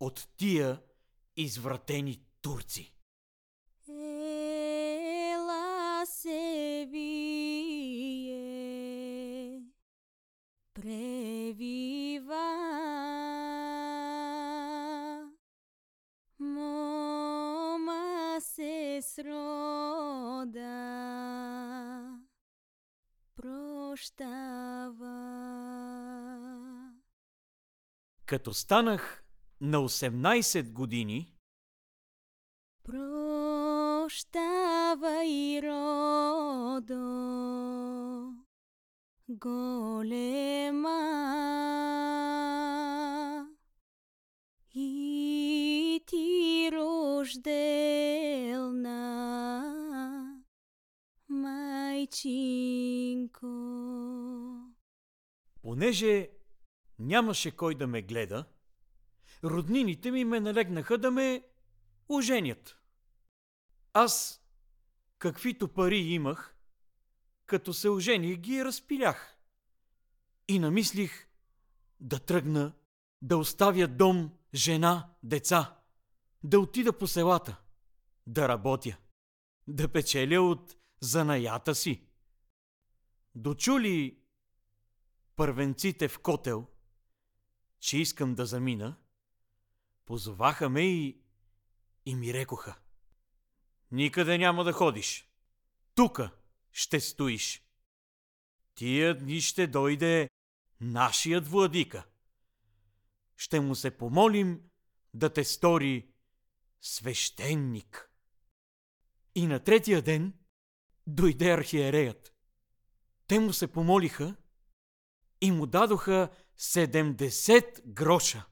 от 0.00 0.28
тия 0.36 0.82
извратени 1.36 2.24
турци. 2.40 2.93
Ела 6.04 6.10
се 6.10 6.86
вие, 6.90 8.34
превива, 10.74 12.46
мома 16.38 18.40
се 18.40 19.00
срода, 19.02 20.60
прощава. 23.36 25.14
Като 28.26 28.54
станах 28.54 29.24
на 29.60 29.78
18 29.78 30.72
години, 30.72 31.34
Прощавай, 34.94 35.60
родо, 35.62 36.96
голема, 39.28 41.00
и 44.74 46.02
ти 46.06 46.70
рожделна, 46.72 47.74
майчинко. 51.28 52.66
понеже 55.62 56.30
нямаше 56.98 57.50
кой 57.50 57.74
да 57.74 57.86
ме 57.86 58.02
гледа, 58.02 58.44
роднините 59.44 60.10
ми 60.10 60.24
ме 60.24 60.40
налегнаха 60.40 60.98
да 60.98 61.10
ме 61.10 61.42
оженят. 62.08 62.76
Аз, 63.92 64.43
каквито 65.24 65.68
пари 65.68 65.98
имах, 65.98 66.56
като 67.46 67.74
се 67.74 67.88
ожених, 67.88 68.36
ги 68.36 68.64
разпилях. 68.64 69.38
И 70.48 70.58
намислих 70.58 71.28
да 72.00 72.18
тръгна, 72.18 72.72
да 73.22 73.36
оставя 73.36 73.88
дом, 73.88 74.30
жена, 74.54 75.14
деца, 75.22 75.80
да 76.42 76.60
отида 76.60 76.98
по 76.98 77.06
селата, 77.06 77.60
да 78.26 78.48
работя, 78.48 78.96
да 79.66 79.88
печеля 79.88 80.40
от 80.40 80.76
занаята 81.00 81.74
си. 81.74 82.06
Дочули 83.34 84.18
първенците 85.36 86.08
в 86.08 86.18
котел, 86.18 86.66
че 87.80 87.98
искам 87.98 88.34
да 88.34 88.46
замина, 88.46 88.96
позоваха 90.06 90.68
ме 90.68 90.82
и, 90.82 91.22
и 92.06 92.14
ми 92.14 92.34
рекоха. 92.34 92.83
Никъде 93.90 94.38
няма 94.38 94.64
да 94.64 94.72
ходиш. 94.72 95.28
Тука 95.94 96.30
ще 96.72 97.00
стоиш. 97.00 97.62
Тия 98.74 99.18
дни 99.18 99.40
ще 99.40 99.66
дойде 99.66 100.30
нашият 100.80 101.48
владика. 101.48 102.06
Ще 103.36 103.60
му 103.60 103.74
се 103.74 103.90
помолим 103.90 104.60
да 105.14 105.32
те 105.32 105.44
стори 105.44 106.08
свещеник. 106.80 108.10
И 109.34 109.46
на 109.46 109.60
третия 109.60 110.02
ден 110.02 110.34
дойде 111.06 111.50
архиереят. 111.50 112.34
Те 113.26 113.38
му 113.38 113.52
се 113.52 113.66
помолиха 113.66 114.36
и 115.40 115.50
му 115.50 115.66
дадоха 115.66 116.30
70 116.58 117.86
гроша. 117.86 118.46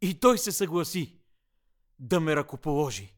И 0.00 0.20
той 0.20 0.38
се 0.38 0.52
съгласи 0.52 1.18
да 1.98 2.20
ме 2.20 2.36
ръкоположи. 2.36 3.14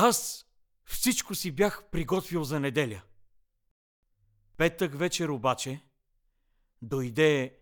Аз 0.00 0.46
всичко 0.84 1.34
си 1.34 1.52
бях 1.52 1.84
приготвил 1.90 2.44
за 2.44 2.60
неделя. 2.60 3.02
Петък 4.56 4.98
вечер 4.98 5.28
обаче 5.28 5.80
дойде 6.82 7.60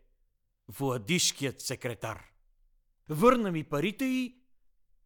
владишкият 0.69 1.61
секретар. 1.61 2.25
Върна 3.09 3.53
ми 3.53 3.65
парите 3.65 4.05
и, 4.05 4.41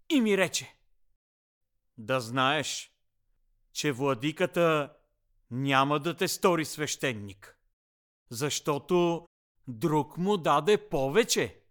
и 0.09 0.21
ми 0.21 0.39
рече. 0.39 0.77
Да 1.99 2.21
знаеш, 2.21 2.93
че 3.73 3.93
владиката 3.93 4.97
няма 5.51 6.01
да 6.01 6.17
те 6.17 6.29
стори 6.29 6.65
свещеник, 6.65 7.59
защото 8.31 9.27
друг 9.69 10.17
му 10.17 10.37
даде 10.37 10.89
повече. 10.89 11.63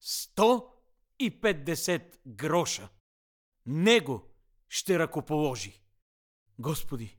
150 0.00 2.18
гроша. 2.26 2.88
Него 3.66 4.33
ще 4.74 4.98
ръкоположи. 4.98 5.82
Господи, 6.58 7.18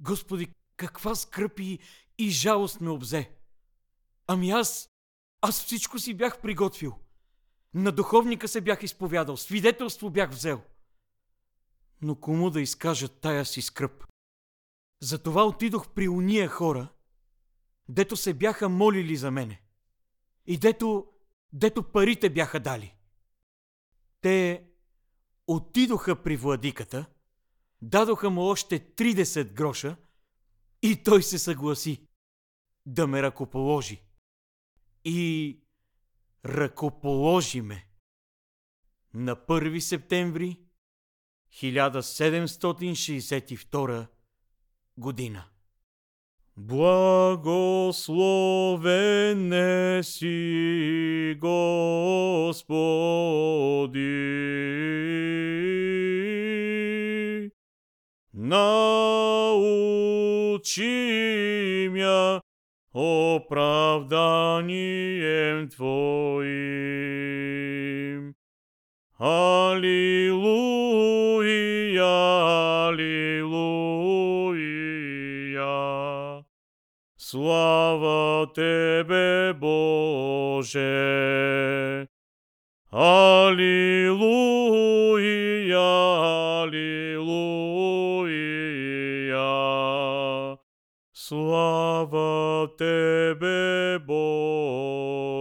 Господи, 0.00 0.48
каква 0.76 1.14
скръп 1.14 1.60
и, 1.60 1.78
и 2.18 2.30
жалост 2.30 2.80
ме 2.80 2.90
обзе. 2.90 3.36
Ами 4.26 4.50
аз, 4.50 4.90
аз 5.40 5.64
всичко 5.64 5.98
си 5.98 6.14
бях 6.14 6.40
приготвил. 6.40 6.98
На 7.74 7.92
духовника 7.92 8.48
се 8.48 8.60
бях 8.60 8.82
изповядал, 8.82 9.36
свидетелство 9.36 10.10
бях 10.10 10.30
взел. 10.30 10.62
Но 12.02 12.16
кому 12.20 12.50
да 12.50 12.60
изкажа 12.60 13.08
тая 13.08 13.44
си 13.44 13.62
скръп? 13.62 14.04
Затова 15.00 15.44
отидох 15.44 15.88
при 15.88 16.08
уния 16.08 16.48
хора, 16.48 16.88
дето 17.88 18.16
се 18.16 18.34
бяха 18.34 18.68
молили 18.68 19.16
за 19.16 19.30
мене. 19.30 19.62
И 20.46 20.58
дето, 20.58 21.06
дето 21.52 21.92
парите 21.92 22.30
бяха 22.30 22.60
дали. 22.60 22.96
Те 24.20 24.64
отидоха 25.46 26.22
при 26.22 26.36
владиката, 26.36 27.06
дадоха 27.82 28.30
му 28.30 28.42
още 28.42 28.80
30 28.80 29.52
гроша 29.52 29.96
и 30.82 31.02
той 31.02 31.22
се 31.22 31.38
съгласи 31.38 32.06
да 32.86 33.06
ме 33.06 33.22
ръкоположи. 33.22 34.02
И 35.04 35.58
ръкоположи 36.44 37.60
ме. 37.60 37.88
На 39.14 39.36
1 39.36 39.78
септември 39.78 40.60
1762 41.52 44.06
година. 44.98 45.51
Благословен 46.56 48.02
си, 50.02 51.36
Господи. 51.40 52.82
Научи 58.34 58.78
мя 61.90 62.40
оправданием 62.92 65.68
Твоим. 65.68 66.52
Аллилуйя, 69.18 70.71
Тебе, 78.54 79.52
Боже! 79.54 80.82
Аллилуйя, 82.90 84.22
аллилуйя. 86.62 87.32
Слава 91.12 92.68
Тебе, 92.76 93.98
Боже! 93.98 95.32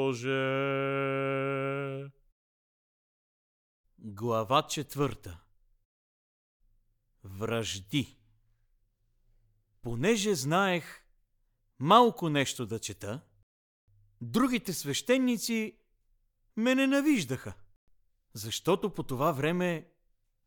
Глава 4.00 4.68
четвърта 4.68 5.40
Връжди 7.24 8.18
Понеже 9.82 10.36
знаех 10.36 11.01
малко 11.82 12.30
нещо 12.30 12.66
да 12.66 12.80
чета, 12.80 13.22
другите 14.22 14.74
свещеници 14.74 15.78
ме 16.58 16.76
ненавиждаха, 16.76 17.54
защото 18.34 18.94
по 18.94 19.04
това 19.04 19.32
време 19.32 19.88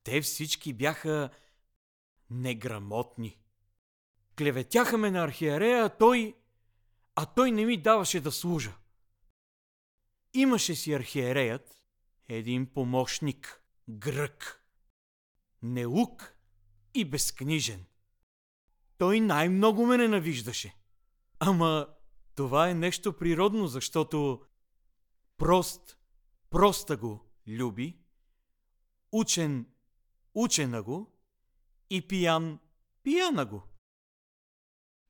те 0.04 0.20
всички 0.20 0.72
бяха 0.72 1.30
неграмотни. 2.30 3.38
Клеветяха 4.38 4.98
ме 4.98 5.10
на 5.10 5.24
архиерея, 5.24 5.84
а 5.84 5.88
той, 5.88 6.36
а 7.14 7.26
той 7.26 7.50
не 7.50 7.64
ми 7.64 7.82
даваше 7.82 8.20
да 8.20 8.32
служа. 8.32 8.76
Имаше 10.34 10.74
си 10.74 10.92
архиереят 10.92 11.84
един 12.28 12.66
помощник, 12.66 13.62
грък, 13.88 14.64
неук 15.62 16.36
и 16.94 17.04
безкнижен. 17.04 17.84
Той 18.98 19.20
най-много 19.20 19.86
ме 19.86 19.96
ненавиждаше. 19.96 20.83
Ама 21.46 21.86
това 22.34 22.68
е 22.68 22.74
нещо 22.74 23.12
природно, 23.12 23.66
защото 23.66 24.40
прост, 25.36 25.98
проста 26.50 26.96
го 26.96 27.20
люби, 27.48 27.98
учен, 29.12 29.66
учена 30.34 30.82
го 30.82 31.12
и 31.90 32.08
пиян, 32.08 32.58
пияна 33.02 33.46
го. 33.46 33.62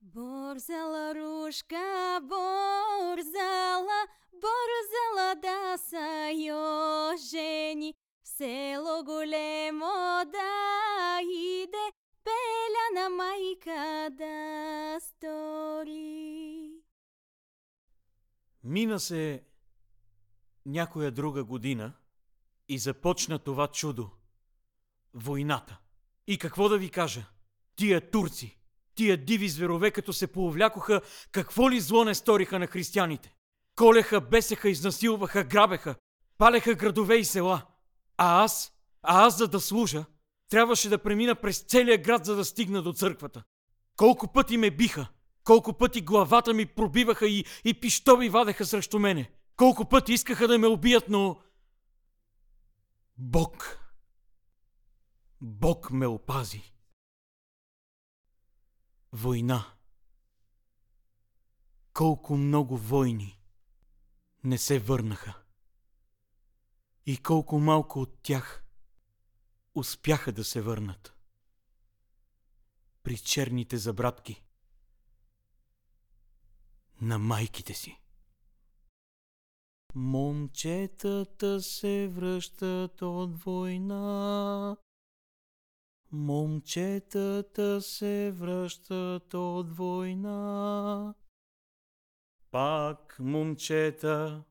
Борзала 0.01 1.15
рушка, 1.15 2.19
борзала, 2.21 3.99
борзала 4.31 5.35
да 5.35 5.77
са 5.77 6.31
йо 6.35 7.17
жени. 7.29 7.93
Село 8.23 9.03
големо 9.03 10.21
да 10.25 10.94
Мина 18.65 18.99
се 18.99 19.43
някоя 20.65 21.11
друга 21.11 21.43
година 21.43 21.93
и 22.69 22.77
започна 22.77 23.39
това 23.39 23.67
чудо. 23.67 24.09
Войната. 25.13 25.77
И 26.27 26.37
какво 26.37 26.69
да 26.69 26.77
ви 26.77 26.89
кажа? 26.89 27.25
Тия 27.75 28.11
турци, 28.11 28.57
тия 28.95 29.25
диви 29.25 29.49
зверове, 29.49 29.91
като 29.91 30.13
се 30.13 30.27
повлякоха, 30.27 31.01
какво 31.31 31.71
ли 31.71 31.79
зло 31.79 32.03
не 32.03 32.15
сториха 32.15 32.59
на 32.59 32.67
християните? 32.67 33.35
Колеха, 33.75 34.21
бесеха, 34.21 34.69
изнасилваха, 34.69 35.43
грабеха, 35.43 35.95
палеха 36.37 36.75
градове 36.75 37.15
и 37.15 37.25
села. 37.25 37.61
А 38.17 38.43
аз, 38.43 38.73
а 39.01 39.25
аз 39.25 39.37
за 39.37 39.47
да 39.47 39.59
служа, 39.59 40.05
трябваше 40.49 40.89
да 40.89 41.03
премина 41.03 41.35
през 41.35 41.59
целия 41.59 41.97
град, 41.97 42.25
за 42.25 42.35
да 42.35 42.45
стигна 42.45 42.81
до 42.81 42.93
църквата. 42.93 43.43
Колко 43.97 44.33
пъти 44.33 44.57
ме 44.57 44.71
биха, 44.71 45.07
колко 45.45 45.77
пъти 45.77 46.01
главата 46.01 46.53
ми 46.53 46.65
пробиваха 46.65 47.27
и, 47.27 47.45
и 47.65 47.79
пищови 47.79 48.29
вадеха 48.29 48.65
срещу 48.65 48.99
мене. 48.99 49.31
Колко 49.55 49.89
пъти 49.89 50.13
искаха 50.13 50.47
да 50.47 50.57
ме 50.57 50.67
убият, 50.67 51.09
но... 51.09 51.41
Бог. 53.17 53.79
Бог 55.41 55.91
ме 55.91 56.07
опази. 56.07 56.73
Война. 59.11 59.73
Колко 61.93 62.37
много 62.37 62.77
войни 62.77 63.41
не 64.43 64.57
се 64.57 64.79
върнаха. 64.79 65.33
И 67.05 67.17
колко 67.17 67.59
малко 67.59 68.01
от 68.01 68.19
тях 68.21 68.65
успяха 69.75 70.31
да 70.31 70.43
се 70.43 70.61
върнат. 70.61 71.15
При 73.03 73.17
черните 73.17 73.77
забратки 73.77 74.44
на 77.01 77.19
майките 77.19 77.73
си. 77.73 78.01
Момчетата 79.95 81.61
се 81.61 82.07
връщат 82.07 83.01
от 83.01 83.43
война. 83.43 84.77
Момчетата 86.11 87.81
се 87.81 88.31
връщат 88.31 89.33
от 89.33 89.77
война. 89.77 91.13
Пак 92.51 93.17
момчета 93.19 94.43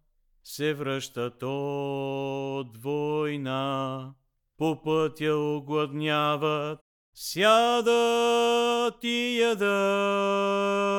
се 0.45 0.75
връщат 0.75 1.43
от 1.43 2.77
война. 2.77 4.15
По 4.57 4.83
пътя 4.83 5.37
огладняват, 5.37 6.81
сядат 7.15 9.05
и 9.05 9.39
ядат. 9.41 10.95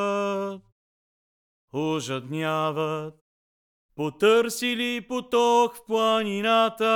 Ожадняват, 1.78 3.14
потърсили 3.96 5.06
поток 5.08 5.76
в 5.76 5.86
планината, 5.86 6.90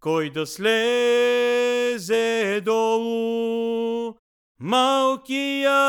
кой 0.01 0.31
да 0.31 0.47
слезе 0.47 1.51
долу, 2.64 4.14
малкия, 4.61 5.81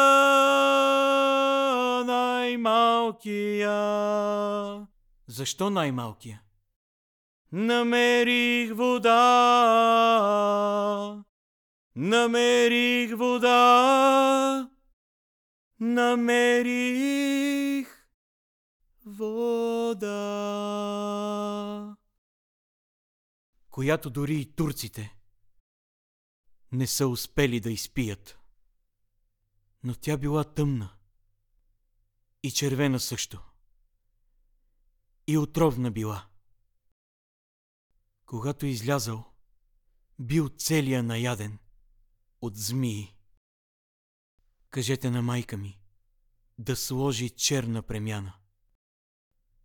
най-малкия. 2.05 3.79
Защо 5.29 5.69
най-малкия? 5.69 6.43
Намерих 7.51 8.75
вода, 8.75 9.13
намерих 11.95 13.17
вода, 13.17 14.69
намерих 15.79 17.07
вода. 19.05 20.07
Която 23.69 24.09
дори 24.09 24.35
и 24.35 24.55
турците 24.55 25.15
не 26.71 26.87
са 26.87 27.07
успели 27.07 27.59
да 27.59 27.71
изпият. 27.71 28.39
Но 29.83 29.95
тя 29.95 30.17
била 30.17 30.43
тъмна 30.43 30.89
и 32.43 32.51
червена 32.51 32.99
също. 32.99 33.48
И 35.29 35.37
отровна 35.37 35.91
била. 35.91 36.27
Когато 38.25 38.65
излязал, 38.65 39.33
бил 40.19 40.49
целия 40.49 41.03
наяден 41.03 41.59
от 42.41 42.55
змии. 42.57 43.15
Кажете 44.69 45.09
на 45.09 45.21
майка 45.21 45.57
ми 45.57 45.79
да 46.57 46.75
сложи 46.75 47.29
черна 47.29 47.83
премяна, 47.83 48.33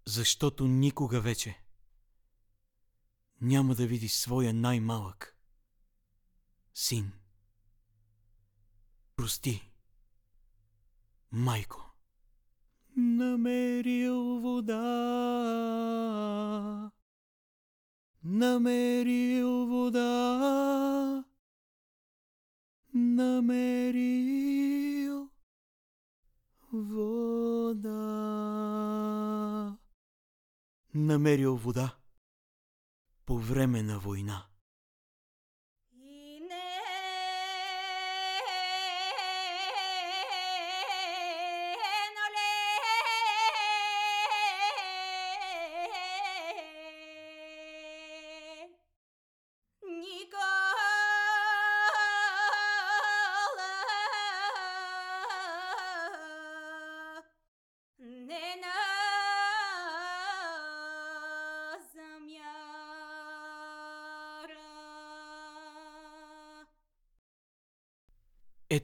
защото 0.06 0.66
никога 0.66 1.20
вече 1.20 1.62
няма 3.40 3.74
да 3.74 3.86
види 3.86 4.08
своя 4.08 4.54
най-малък 4.54 5.36
син. 6.74 7.12
Прости, 9.16 9.70
майко. 11.32 11.90
Намерил 12.96 14.40
вода, 14.40 15.13
намерил 18.44 19.66
вода, 19.66 21.24
намерил 22.92 24.00
вода. 26.70 27.94
Намерил 30.92 31.56
вода 31.56 31.94
по 33.24 33.36
време 33.36 33.82
на 33.82 33.98
война. 33.98 34.53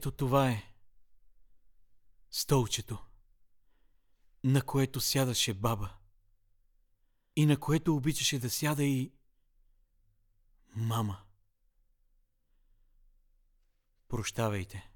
Ето 0.01 0.11
това 0.11 0.49
е 0.49 0.63
столчето, 2.31 3.05
на 4.43 4.61
което 4.61 5.01
сядаше 5.01 5.53
баба 5.53 5.93
и 7.35 7.45
на 7.45 7.59
което 7.59 7.95
обичаше 7.95 8.39
да 8.39 8.49
сяда 8.49 8.83
и 8.83 9.13
мама. 10.75 11.21
Прощавайте. 14.07 14.91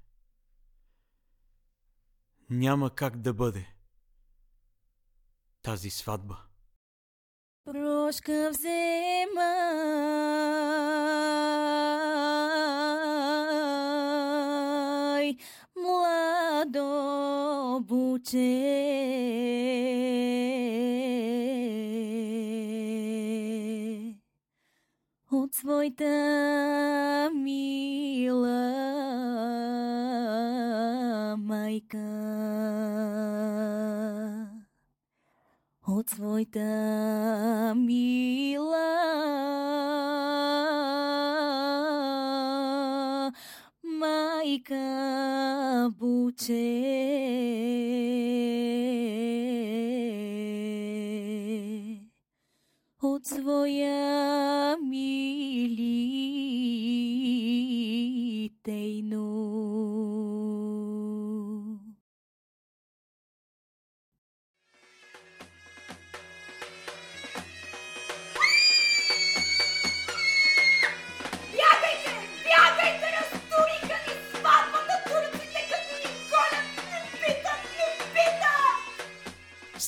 Няма 2.50 2.94
как 2.94 3.16
да 3.16 3.34
бъде 3.34 3.74
тази 5.62 5.90
сватба. 5.90 6.46
Прошка 7.64 8.52
вземай, 15.26 15.38
младо 15.74 17.80
буче. 17.80 18.36
От 25.30 25.54
своята 25.54 27.30
мила 27.34 28.72
майка. 31.36 31.98
От 35.86 36.08
своята 36.08 37.74
мила 37.76 38.86
майка 44.56 45.90
буче. 45.90 46.54
От 53.02 53.26
своя 53.26 54.76
милитейно. 54.80 55.16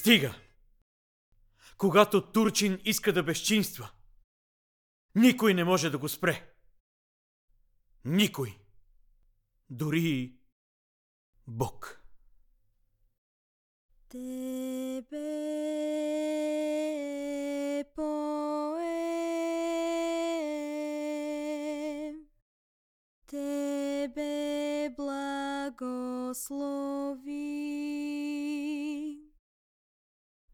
Стига! 0.09 0.35
Когато 1.79 2.33
Турчин 2.33 2.81
иска 2.85 3.12
да 3.12 3.23
безчинства, 3.23 3.90
никой 5.14 5.55
не 5.55 5.64
може 5.64 5.90
да 5.90 5.99
го 5.99 6.09
спре. 6.09 6.55
Никой. 8.05 8.59
Дори 9.71 10.38
Бог. 11.47 12.03
Тебе 14.09 14.25
поем, 17.94 18.79
Тебе 23.27 24.94
благослови, 24.97 26.49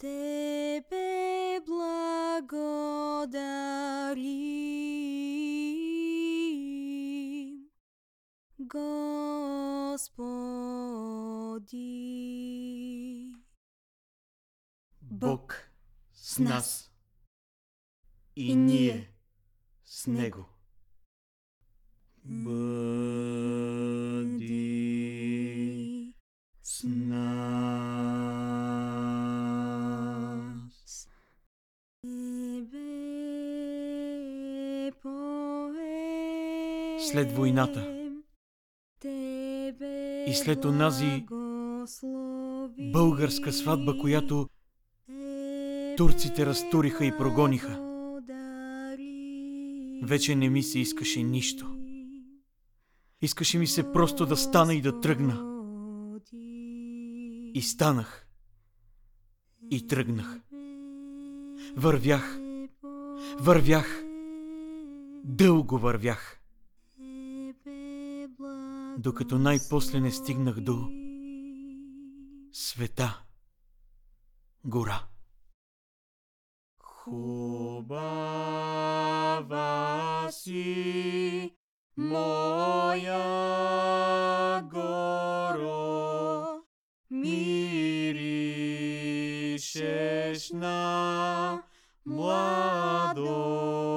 Тебе 0.05 1.61
благодарим, 1.67 2.11
Господи. 8.59 8.85
Бог 15.01 15.71
с 16.13 16.39
нас. 16.39 16.91
И, 18.37 18.55
ние 18.55 19.15
с. 19.85 20.07
Него. 20.07 20.45
Бъди 22.25 22.65
с 26.63 26.85
нас. 26.85 27.84
След 37.15 37.33
войната 37.33 38.11
и 40.27 40.33
след 40.35 40.65
онази 40.65 41.27
Българска 42.93 43.53
сватба, 43.53 43.99
която 43.99 44.49
турците 45.97 46.47
разтуриха 46.47 47.05
и 47.05 47.17
прогониха. 47.19 47.81
вече 50.03 50.35
не 50.35 50.49
ми 50.49 50.63
се 50.63 50.79
искаше 50.79 51.23
нищо. 51.23 51.77
Искаше 53.23 53.59
ми 53.59 53.67
се 53.67 53.93
просто 53.93 54.27
да 54.27 54.37
стана 54.37 54.75
и 54.75 54.81
да 54.81 55.01
тръгна. 55.01 55.63
И 57.55 57.63
станах. 57.63 58.27
И 59.71 59.87
тръгнах. 59.87 60.41
Вървях. 61.77 62.41
Вървях. 63.39 64.05
Дълго 65.25 65.79
вървях. 65.79 66.44
Докато 68.99 69.39
най-после 69.39 70.01
не 70.01 70.11
стигнах 70.11 70.61
до 70.61 70.89
света 72.53 73.23
гора. 74.65 75.03
Хубава 76.79 77.89
си, 80.31 81.57
моя 81.97 83.23
горо, 84.63 86.63
миришеш 87.11 87.71
на 90.51 91.63
младост. 92.07 93.94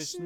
Миришеш 0.00 0.18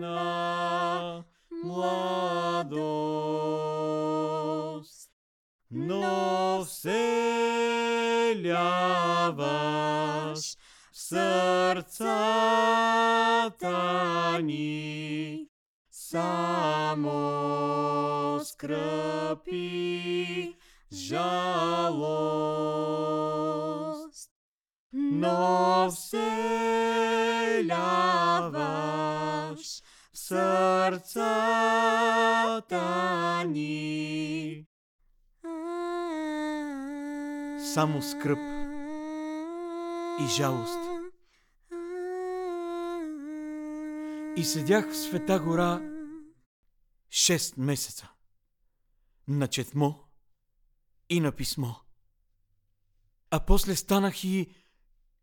само 37.75 38.03
скръп 38.03 38.39
и 40.21 40.27
жалост. 40.37 40.79
И 44.37 44.45
седях 44.45 44.93
в 44.93 44.97
Света 44.97 45.41
гора 45.41 45.81
6 47.09 47.61
месеца. 47.61 48.13
На 49.29 49.49
четмо 49.49 49.95
и 51.09 51.21
на 51.21 51.33
писмо. 51.33 51.75
А 53.31 53.41
после 53.41 53.77
станах 53.77 54.25
и, 54.25 54.55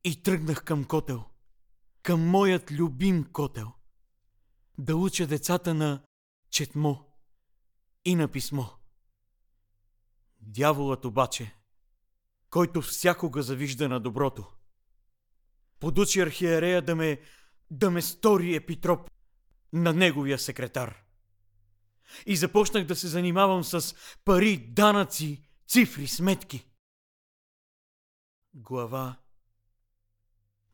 и 0.03 0.23
тръгнах 0.23 0.63
към 0.63 0.83
котел. 0.83 1.23
Към 2.03 2.27
моят 2.27 2.71
любим 2.71 3.23
котел. 3.23 3.71
Да 4.77 4.95
уча 4.95 5.27
децата 5.27 5.73
на 5.73 6.01
четмо 6.49 6.97
и 8.05 8.15
на 8.15 8.27
писмо. 8.27 8.65
Дяволът 10.39 11.05
обаче, 11.05 11.60
който 12.51 12.81
всякога 12.81 13.43
завижда 13.43 13.89
на 13.89 13.99
доброто, 13.99 14.53
подучи 15.79 16.19
архиерея 16.19 16.81
да 16.81 16.95
ме, 16.95 17.21
да 17.71 17.91
ме 17.91 18.01
стори 18.01 18.55
епитроп 18.55 19.09
на 19.73 19.93
неговия 19.93 20.39
секретар. 20.39 21.03
И 22.25 22.35
започнах 22.35 22.85
да 22.85 22.95
се 22.95 23.07
занимавам 23.07 23.63
с 23.63 23.95
пари, 24.25 24.57
данъци, 24.57 25.49
цифри, 25.67 26.07
сметки. 26.07 26.67
Глава, 28.53 29.15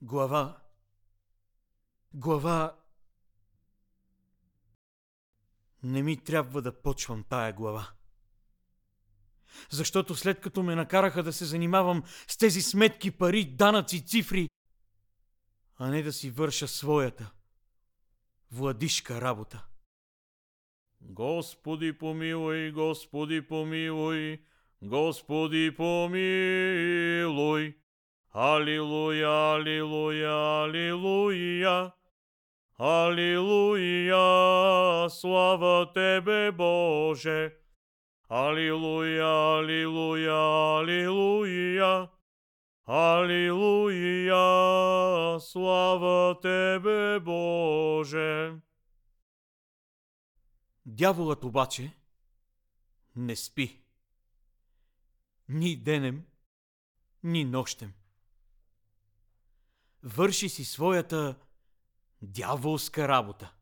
глава, 0.02 0.58
глава. 2.14 2.76
Не 5.84 6.04
ми 6.04 6.24
трябва 6.24 6.62
да 6.62 6.82
почвам 6.82 7.24
тая 7.24 7.54
глава. 7.54 7.97
Защото 9.70 10.16
след 10.16 10.40
като 10.40 10.64
ме 10.64 10.76
накараха 10.76 11.24
да 11.24 11.34
се 11.34 11.46
занимавам 11.46 12.04
с 12.28 12.38
тези 12.38 12.62
сметки, 12.62 13.12
пари, 13.12 13.46
данъци, 13.46 14.06
цифри, 14.06 14.50
а 15.78 15.90
не 15.90 16.04
да 16.04 16.14
си 16.14 16.32
върша 16.32 16.68
своята 16.68 17.32
владишка 18.52 19.22
работа. 19.22 19.66
Господи 21.02 21.98
помилуй, 21.98 22.72
Господи 22.72 23.48
помилуй, 23.48 24.42
Господи 24.82 25.76
помилуй. 25.78 27.78
Алилуя, 28.34 29.56
алилуя, 29.56 30.64
алилуя. 30.64 31.92
Алилуя, 32.80 34.20
слава 35.10 35.94
Тебе, 35.94 36.52
Боже. 36.52 37.67
Алилуя, 38.30 39.60
алилуя, 39.60 40.80
алилуя. 40.80 42.10
Алилуя, 42.86 44.40
слава 45.40 46.40
Тебе, 46.42 47.20
Боже. 47.20 48.56
Дяволът 50.86 51.44
обаче 51.44 51.98
не 53.16 53.36
спи. 53.36 53.84
Ни 55.50 55.76
денем, 55.76 56.26
ни 57.24 57.46
нощем. 57.46 57.94
Върши 60.04 60.50
си 60.50 60.66
своята 60.66 61.36
дяволска 62.22 63.08
работа. 63.08 63.54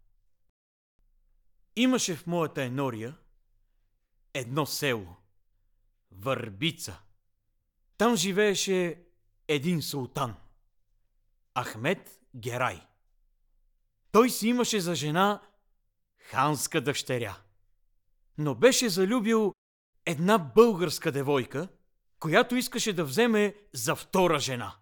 Имаше 1.75 2.15
в 2.15 2.27
моята 2.27 2.63
енория 2.63 3.17
едно 4.35 4.65
село. 4.65 5.15
Върбица. 6.11 6.99
Там 7.97 8.15
живееше 8.15 9.03
един 9.47 9.81
султан. 9.81 10.35
Ахмед 11.63 12.19
Герай. 12.35 12.81
Той 14.11 14.29
си 14.29 14.47
имаше 14.47 14.79
за 14.79 14.95
жена 14.95 15.41
ханска 16.17 16.81
дъщеря. 16.81 17.37
Но 18.37 18.55
беше 18.55 18.89
залюбил 18.89 19.53
една 20.05 20.37
българска 20.37 21.11
девойка, 21.11 21.67
която 22.19 22.55
искаше 22.55 22.93
да 22.93 23.05
вземе 23.05 23.55
за 23.73 23.95
втора 23.95 24.39
жена. 24.39 24.75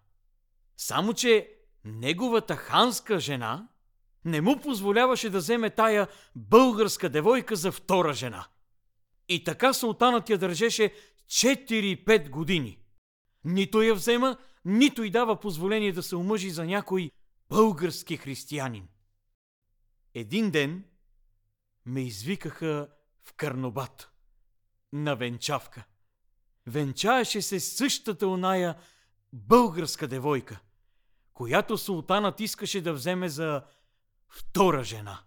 Само, 0.77 1.13
че 1.13 1.55
неговата 1.85 2.55
ханска 2.55 3.19
жена 3.19 3.67
не 4.25 4.41
му 4.41 4.59
позволяваше 4.59 5.29
да 5.29 5.37
вземе 5.37 5.69
тая 5.69 6.07
българска 6.35 7.09
девойка 7.09 7.55
за 7.55 7.71
втора 7.71 8.13
жена. 8.13 8.47
И 9.29 9.43
така 9.43 9.73
султанът 9.73 10.29
я 10.29 10.37
държеше 10.37 10.93
4-5 11.27 12.29
години. 12.29 12.79
Нито 13.43 13.81
я 13.81 13.95
взема, 13.95 14.37
нито 14.65 15.03
й 15.03 15.09
дава 15.09 15.39
позволение 15.39 15.91
да 15.91 16.03
се 16.03 16.15
омъжи 16.15 16.49
за 16.49 16.65
някой 16.65 17.11
български 17.49 18.17
християнин. 18.17 18.87
Един 20.13 20.51
ден 20.51 20.83
ме 21.85 22.01
извикаха 22.01 22.89
в 23.23 23.33
Карнобат 23.33 24.11
на 24.93 25.15
венчавка. 25.15 25.83
Венчаеше 26.67 27.41
се 27.41 27.59
същата 27.59 28.27
оная 28.27 28.77
българска 29.33 30.07
девойка, 30.07 30.59
която 31.33 31.77
султанът 31.77 32.39
искаше 32.39 32.81
да 32.81 32.93
вземе 32.93 33.29
за 33.29 33.63
втора 34.29 34.83
жена. 34.83 35.23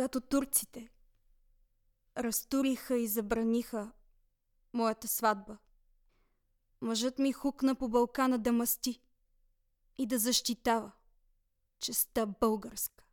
Когато 0.00 0.20
турците 0.20 0.90
разтуриха 2.16 2.96
и 2.96 3.08
забраниха 3.08 3.92
моята 4.72 5.08
сватба, 5.08 5.58
мъжът 6.80 7.18
ми 7.18 7.32
хукна 7.32 7.74
по 7.74 7.88
Балкана 7.88 8.38
да 8.38 8.52
мъсти 8.52 9.02
и 9.98 10.06
да 10.06 10.18
защитава 10.18 10.92
честа 11.78 12.26
българска. 12.26 13.04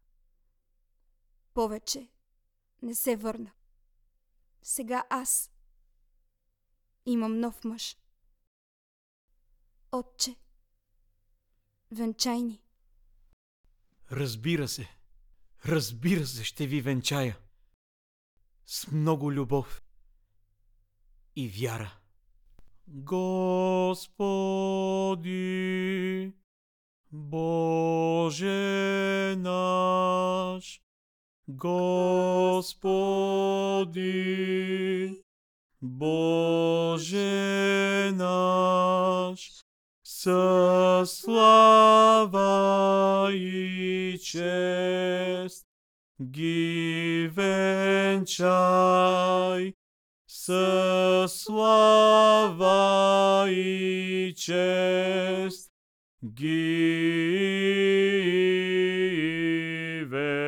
Повече 1.54 2.12
не 2.82 2.96
се 2.96 3.16
върна. 3.16 3.52
Сега 4.62 5.04
аз 5.10 5.52
имам 7.06 7.40
нов 7.40 7.64
мъж. 7.64 7.98
Отче, 9.92 10.36
венчай 11.92 12.42
ни. 12.42 12.62
Разбира 14.12 14.68
се, 14.68 14.97
разбира 15.66 16.26
се, 16.26 16.44
ще 16.44 16.68
ви 16.68 16.82
венчая. 16.82 17.38
С 18.66 18.92
много 18.92 19.32
любов 19.32 19.84
и 21.36 21.50
вяра. 21.50 21.94
Господи, 22.88 24.04
Боже 27.12 28.56
наш, 29.38 30.82
Господи, 31.48 32.84
Боже 35.82 37.22
наш, 38.16 39.57
със 40.20 41.12
слава 41.12 42.50
и 43.34 44.20
чест 44.24 45.68
ги 46.22 47.30
венчай, 47.34 48.54
със 50.28 51.34
слава 51.42 52.72
и 53.52 54.34
чест 54.38 55.72
ги 56.26 56.58
венчай. 60.08 60.48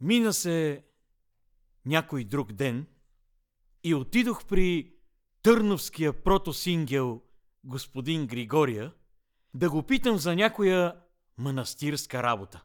Мина 0.00 0.32
се 0.32 0.91
някой 1.84 2.24
друг 2.24 2.52
ден 2.52 2.86
и 3.84 3.94
отидох 3.94 4.46
при 4.46 4.94
търновския 5.42 6.22
протосингел 6.22 7.22
господин 7.64 8.26
Григория 8.26 8.92
да 9.54 9.70
го 9.70 9.82
питам 9.82 10.18
за 10.18 10.36
някоя 10.36 11.00
манастирска 11.38 12.22
работа. 12.22 12.64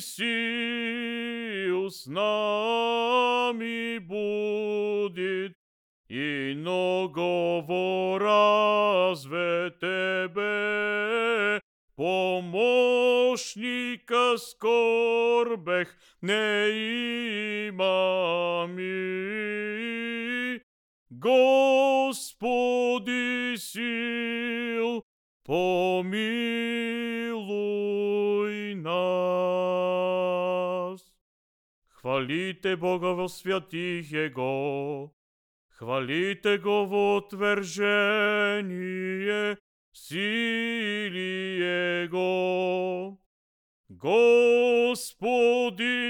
сил 0.00 1.90
с 1.90 2.06
нами 2.06 3.98
будет, 3.98 5.52
и 6.08 6.54
много 6.56 8.18
разве 8.18 9.70
Тебе, 9.78 11.60
помощника 11.94 12.78
скорбех 14.38 15.94
не 16.22 17.68
имами. 17.68 18.78
Господи 21.10 22.38
сил, 23.58 25.04
помилуй 25.44 26.87
Хвалите 32.17 32.75
Бога 32.75 33.13
во 33.13 33.27
святих 33.29 34.11
Его, 34.11 35.13
хвалите 35.69 36.57
Го 36.57 36.85
во 36.85 37.17
отвержение, 37.19 38.57
сили 39.93 41.61
Его. 42.03 43.17
Господи 43.87 44.97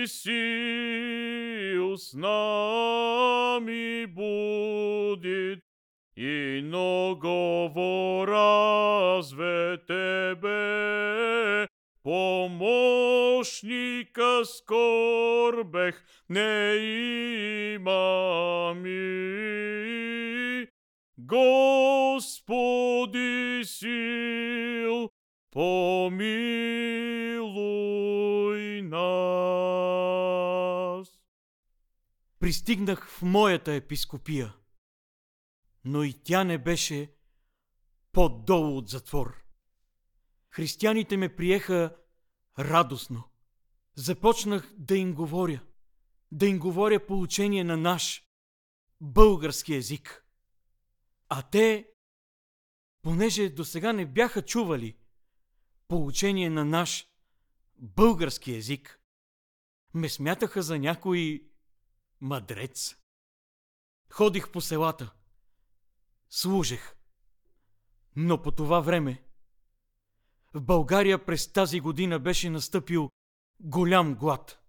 сил 0.07 1.97
с 1.97 2.14
нами 2.14 4.05
будет, 4.05 5.59
и 6.16 6.61
много 6.64 7.68
разве 8.26 9.78
Тебе, 9.88 11.68
Помощника 13.39 14.45
скорбех 14.45 16.05
не 16.28 16.74
имами. 17.74 18.89
Господи 21.18 22.34
сил, 23.64 25.11
помилуй 25.51 26.22
нас. 28.82 29.09
Пристигнах 32.39 33.09
в 33.09 33.22
моята 33.22 33.72
епископия, 33.72 34.55
но 35.84 36.03
и 36.03 36.12
тя 36.12 36.45
не 36.45 36.59
беше 36.59 37.12
по-долу 38.12 38.78
от 38.78 38.89
затвор. 38.89 39.45
Християните 40.51 41.16
ме 41.16 41.36
приеха 41.36 41.97
радостно. 42.59 43.24
Започнах 43.94 44.74
да 44.76 44.96
им 44.96 45.14
говоря, 45.14 45.61
да 46.32 46.46
им 46.46 46.59
говоря 46.59 47.06
по 47.06 47.20
учение 47.20 47.64
на 47.64 47.76
наш 47.76 48.24
български 49.00 49.74
език. 49.74 50.24
А 51.28 51.42
те, 51.42 51.90
понеже 53.02 53.48
до 53.48 53.64
сега 53.64 53.92
не 53.92 54.06
бяха 54.06 54.42
чували 54.42 54.96
по 55.88 56.06
учение 56.06 56.50
на 56.50 56.64
наш 56.64 57.09
български 57.78 58.52
език, 58.54 59.00
ме 59.94 60.09
смятаха 60.09 60.62
за 60.62 60.78
някой 60.78 61.48
мадрец. 62.20 62.96
Ходих 64.12 64.50
по 64.50 64.61
селата, 64.61 65.14
служех, 66.30 66.96
но 68.16 68.42
по 68.42 68.52
това 68.52 68.80
време 68.80 69.28
в 70.55 70.61
България 70.61 71.24
през 71.24 71.53
тази 71.53 71.80
година 71.80 72.18
беше 72.18 72.51
настъпил 72.51 73.11
голям 73.61 74.14
глад. 74.14 74.62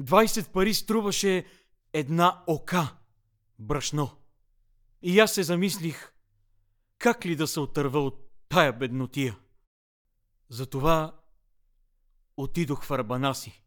20 0.00 0.52
пари 0.52 0.74
струваше 0.74 1.46
една 1.92 2.44
ока 2.46 2.96
брашно. 3.58 4.10
И 5.02 5.20
аз 5.20 5.34
се 5.34 5.42
замислих, 5.42 6.12
как 6.98 7.26
ли 7.26 7.36
да 7.36 7.46
се 7.46 7.60
отърва 7.60 8.00
от 8.00 8.30
тая 8.48 8.72
беднотия. 8.72 9.38
Затова 10.48 11.20
отидох 12.36 12.84
в 12.84 12.90
Арбана 12.90 13.34
си, 13.34 13.62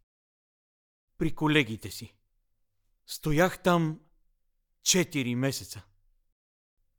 при 1.18 1.36
колегите 1.36 1.92
си. 1.92 2.16
Стоях 3.06 3.64
там 3.64 4.00
4 4.82 5.36
месеца. 5.36 5.82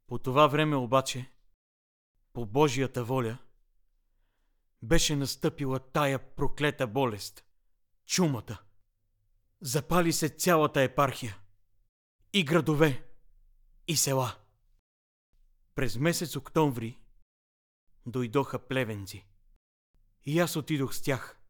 По 0.07 0.19
това 0.19 0.47
време 0.47 0.77
обаче, 0.77 1.33
по 2.33 2.47
Божията 2.47 3.05
воля, 3.05 3.39
беше 4.83 5.17
настъпила 5.17 5.81
тая 5.93 6.35
проклета 6.35 6.87
болест– 6.87 7.45
чумата. 8.07 8.63
Запали 9.61 10.13
се 10.13 10.29
цялата 10.29 10.83
епархия. 10.83 11.39
И 12.33 12.45
градове, 12.45 13.09
и 13.89 13.97
села. 13.97 14.39
През 15.75 15.97
месец 15.97 16.37
октомври 16.37 16.99
дойдоха 18.07 18.69
плевенци. 18.69 19.27
И 20.25 20.39
аз 20.39 20.57
отидох 20.57 20.95
с 20.95 21.03
тях. 21.03 21.41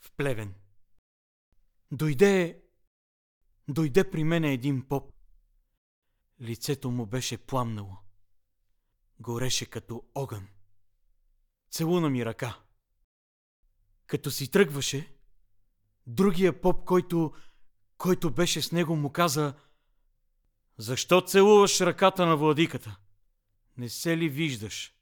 В 0.00 0.12
Плевен. 0.12 0.54
Дойде... 1.92 2.62
Дойде 3.68 4.10
при 4.10 4.24
мене 4.24 4.52
един 4.52 4.88
поп. 4.88 5.14
Лицето 6.40 6.90
му 6.90 7.06
беше 7.06 7.46
пламнало. 7.46 7.96
Гореше 9.20 9.66
като 9.66 10.04
огън. 10.14 10.48
Целуна 11.74 12.10
ми 12.10 12.24
ръка. 12.24 12.58
Като 14.06 14.30
си 14.30 14.50
тръгваше, 14.50 15.14
другия 16.06 16.60
поп, 16.60 16.84
който, 16.84 17.34
който 17.98 18.30
беше 18.30 18.62
с 18.62 18.72
него, 18.72 18.96
му 18.96 19.12
каза 19.12 19.54
Защо 20.78 21.20
целуваш 21.20 21.80
ръката 21.80 22.26
на 22.26 22.36
владиката? 22.36 22.98
Не 23.76 23.88
се 23.88 24.16
ли 24.16 24.28
виждаш, 24.28 24.94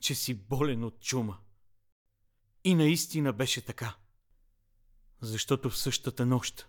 че 0.00 0.14
си 0.14 0.34
болен 0.34 0.84
от 0.84 1.00
чума? 1.00 1.38
И 2.64 2.74
наистина 2.74 3.32
беше 3.32 3.64
така. 3.64 3.96
Защото 5.20 5.70
в 5.70 5.78
същата 5.78 6.26
нощ 6.26 6.68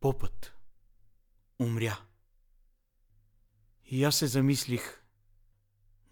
попът 0.00 0.54
умря. 1.58 2.06
И 3.84 4.04
аз 4.04 4.16
се 4.16 4.26
замислих, 4.26 4.99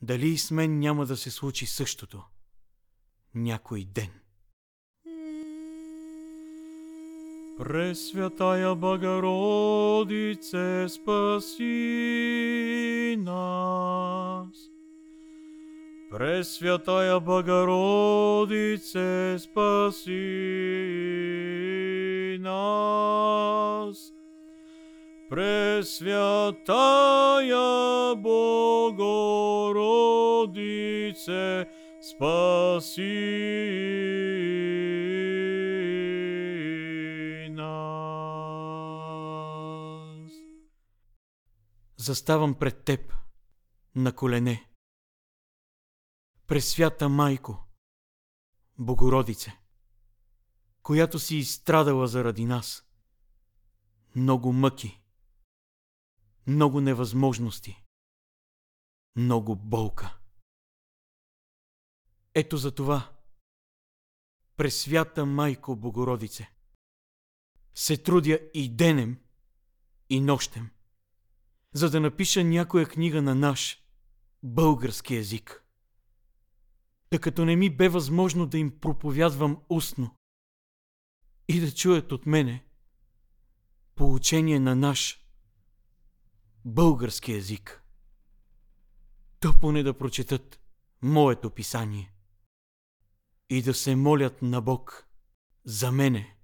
дали 0.03 0.29
и 0.29 0.39
с 0.39 0.51
мен 0.51 0.79
няма 0.79 1.07
да 1.07 1.17
се 1.17 1.31
случи 1.31 1.67
същото 1.67 2.23
някой 3.35 3.85
ден. 3.85 4.11
Пресвятая 7.59 8.75
Богородице, 8.75 10.09
спаси 10.89 11.67
нас. 13.19 14.49
Пресвятая 16.11 17.21
Богородице, 17.21 18.69
спаси 19.39 20.15
нас. 22.41 24.13
Пресвятая 25.31 26.55
Богородице, 28.17 29.58
спаси 32.03 32.99
нас. 37.51 37.93
Заставам 41.97 42.55
пред 42.55 42.85
теб 42.85 43.15
на 43.95 44.13
колене. 44.13 44.65
Пресвята 46.47 47.09
Майко, 47.09 47.65
Богородице, 48.79 49.59
която 50.83 51.19
си 51.19 51.37
изстрадала 51.37 52.07
заради 52.07 52.45
нас. 52.45 52.85
Много 54.17 54.53
мъки, 54.53 55.03
много 56.47 56.81
невъзможности, 56.81 57.85
много 59.19 59.57
болка. 59.57 60.19
Ето 62.35 62.57
за 62.57 62.75
това, 62.75 63.13
Пресвята 64.57 65.27
Майко 65.27 65.77
Богородице, 65.77 66.53
се 67.75 67.97
трудя 67.97 68.41
и 68.55 68.77
денем, 68.77 69.21
и 70.11 70.21
нощем, 70.21 70.71
за 71.75 71.91
да 71.91 72.01
напиша 72.01 72.45
някоя 72.45 72.87
книга 72.87 73.23
на 73.23 73.35
наш 73.35 73.83
български 74.43 75.15
език. 75.15 75.65
Та 77.11 77.19
като 77.19 77.45
не 77.45 77.57
ми 77.57 77.77
бе 77.77 77.89
възможно 77.89 78.47
да 78.47 78.59
им 78.59 78.81
проповядвам 78.81 79.63
устно 79.69 80.17
и 81.49 81.61
да 81.61 81.75
чуят 81.75 82.13
от 82.13 82.27
мене 82.27 82.65
поучение 83.95 84.61
на 84.61 84.77
наш 84.77 85.27
български 86.65 87.33
език, 87.33 87.88
то 89.41 89.55
поне 89.61 89.83
да 89.83 89.99
прочетат 89.99 90.61
моето 91.03 91.51
писание 91.51 92.13
и 93.51 93.63
да 93.63 93.75
се 93.75 93.97
молят 93.97 94.43
на 94.43 94.61
Бог 94.61 95.09
за 95.65 95.93
мене, 95.93 96.37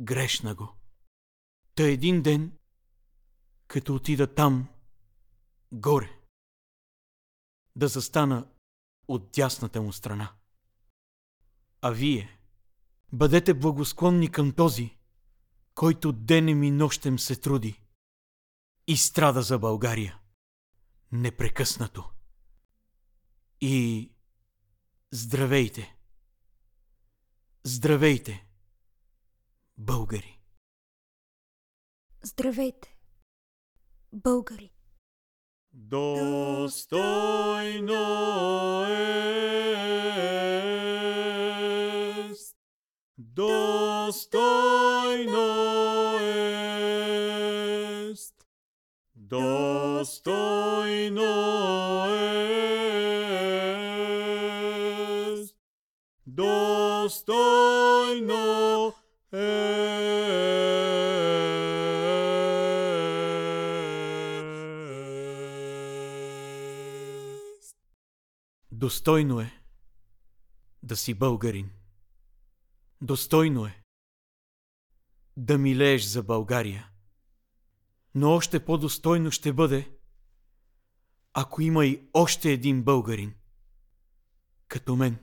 грешна 0.00 0.54
го. 0.54 0.74
Та 1.74 1.82
един 1.82 2.22
ден, 2.22 2.58
като 3.66 3.94
отида 3.94 4.34
там, 4.34 4.68
горе, 5.72 6.18
да 7.76 7.88
застана 7.88 8.48
от 9.08 9.30
дясната 9.32 9.82
му 9.82 9.92
страна. 9.92 10.32
А 11.80 11.90
вие, 11.90 12.40
бъдете 13.12 13.54
благосклонни 13.54 14.30
към 14.30 14.52
този, 14.52 14.98
който 15.74 16.12
денем 16.12 16.62
и 16.62 16.70
нощем 16.70 17.18
се 17.18 17.40
труди 17.40 17.82
и 18.86 18.96
страда 18.96 19.42
за 19.42 19.58
България, 19.58 20.18
непрекъснато. 21.12 22.10
И 23.60 24.12
здравейте! 25.12 25.98
Здравейте, 27.64 28.46
българи! 29.78 30.40
Здравейте, 32.22 32.96
българи! 34.12 34.72
Достойно 35.72 36.74
ест, 42.30 42.56
достойно 43.18 44.58
ест, 48.10 48.46
достойно 49.14 49.87
ест, 50.00 50.24
достойно 56.26 57.34
ест. 59.32 59.78
Достойно 68.72 69.40
е 69.40 69.52
да 70.82 70.96
си 70.96 71.14
българин. 71.14 71.70
Достойно 73.00 73.66
е 73.66 73.82
да 75.36 75.58
милееш 75.58 76.04
за 76.04 76.22
България. 76.22 76.90
Но 78.18 78.34
още 78.34 78.64
по-достойно 78.64 79.30
ще 79.30 79.52
бъде, 79.52 79.90
ако 81.32 81.62
има 81.62 81.86
и 81.86 82.02
още 82.14 82.52
един 82.52 82.82
българин, 82.82 83.34
като 84.68 84.96
мен, 84.96 85.16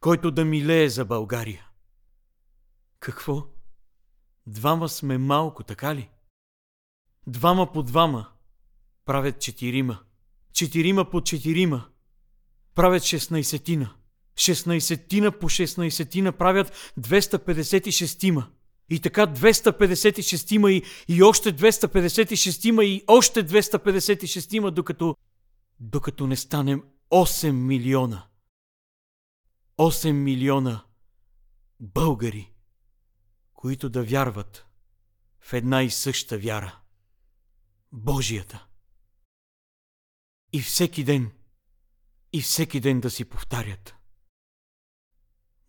който 0.00 0.30
да 0.30 0.44
милее 0.44 0.88
за 0.88 1.04
България. 1.04 1.68
Какво? 3.00 3.46
Двама 4.46 4.88
сме 4.88 5.18
малко, 5.18 5.62
така 5.64 5.94
ли? 5.94 6.10
Двама 7.26 7.72
по 7.72 7.82
двама 7.82 8.32
правят 9.04 9.40
четирима. 9.40 9.98
Четирима 10.52 11.10
по 11.10 11.20
четирима 11.20 11.88
правят 12.74 13.02
шестнайсетина. 13.02 13.94
Шестнайсетина 14.36 15.38
по 15.38 15.48
шестнайсетина 15.48 16.32
правят 16.32 16.92
256-тима. 17.00 18.46
И 18.90 19.00
така 19.00 19.26
256-тима 19.26 20.70
и, 20.70 20.82
и 21.08 21.22
още 21.22 21.56
256-тима 21.56 22.82
и 22.82 23.04
още 23.06 23.46
256-тима, 23.46 24.70
докато, 24.70 25.16
докато 25.80 26.26
не 26.26 26.36
станем 26.36 26.82
8 27.10 27.50
милиона. 27.50 28.26
8 29.78 30.12
милиона 30.12 30.84
българи, 31.80 32.52
които 33.54 33.88
да 33.88 34.04
вярват 34.04 34.66
в 35.40 35.52
една 35.52 35.82
и 35.82 35.90
съща 35.90 36.38
вяра. 36.38 36.78
Божията. 37.92 38.66
И 40.52 40.60
всеки 40.60 41.04
ден, 41.04 41.30
и 42.32 42.40
всеки 42.40 42.80
ден 42.80 43.00
да 43.00 43.10
си 43.10 43.24
повтарят. 43.24 43.94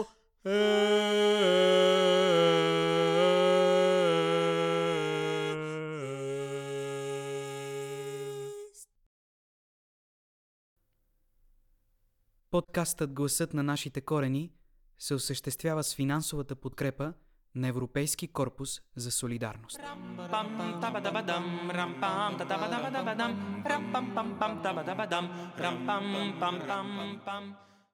ест. 0.00 0.13
Подкастът 12.54 13.12
Гласът 13.12 13.54
на 13.54 13.62
нашите 13.62 14.00
корени 14.00 14.50
се 14.98 15.14
осъществява 15.14 15.84
с 15.84 15.94
финансовата 15.94 16.54
подкрепа 16.54 17.12
на 17.54 17.68
Европейски 17.68 18.28
корпус 18.28 18.80
за 18.96 19.10
солидарност. 19.10 19.80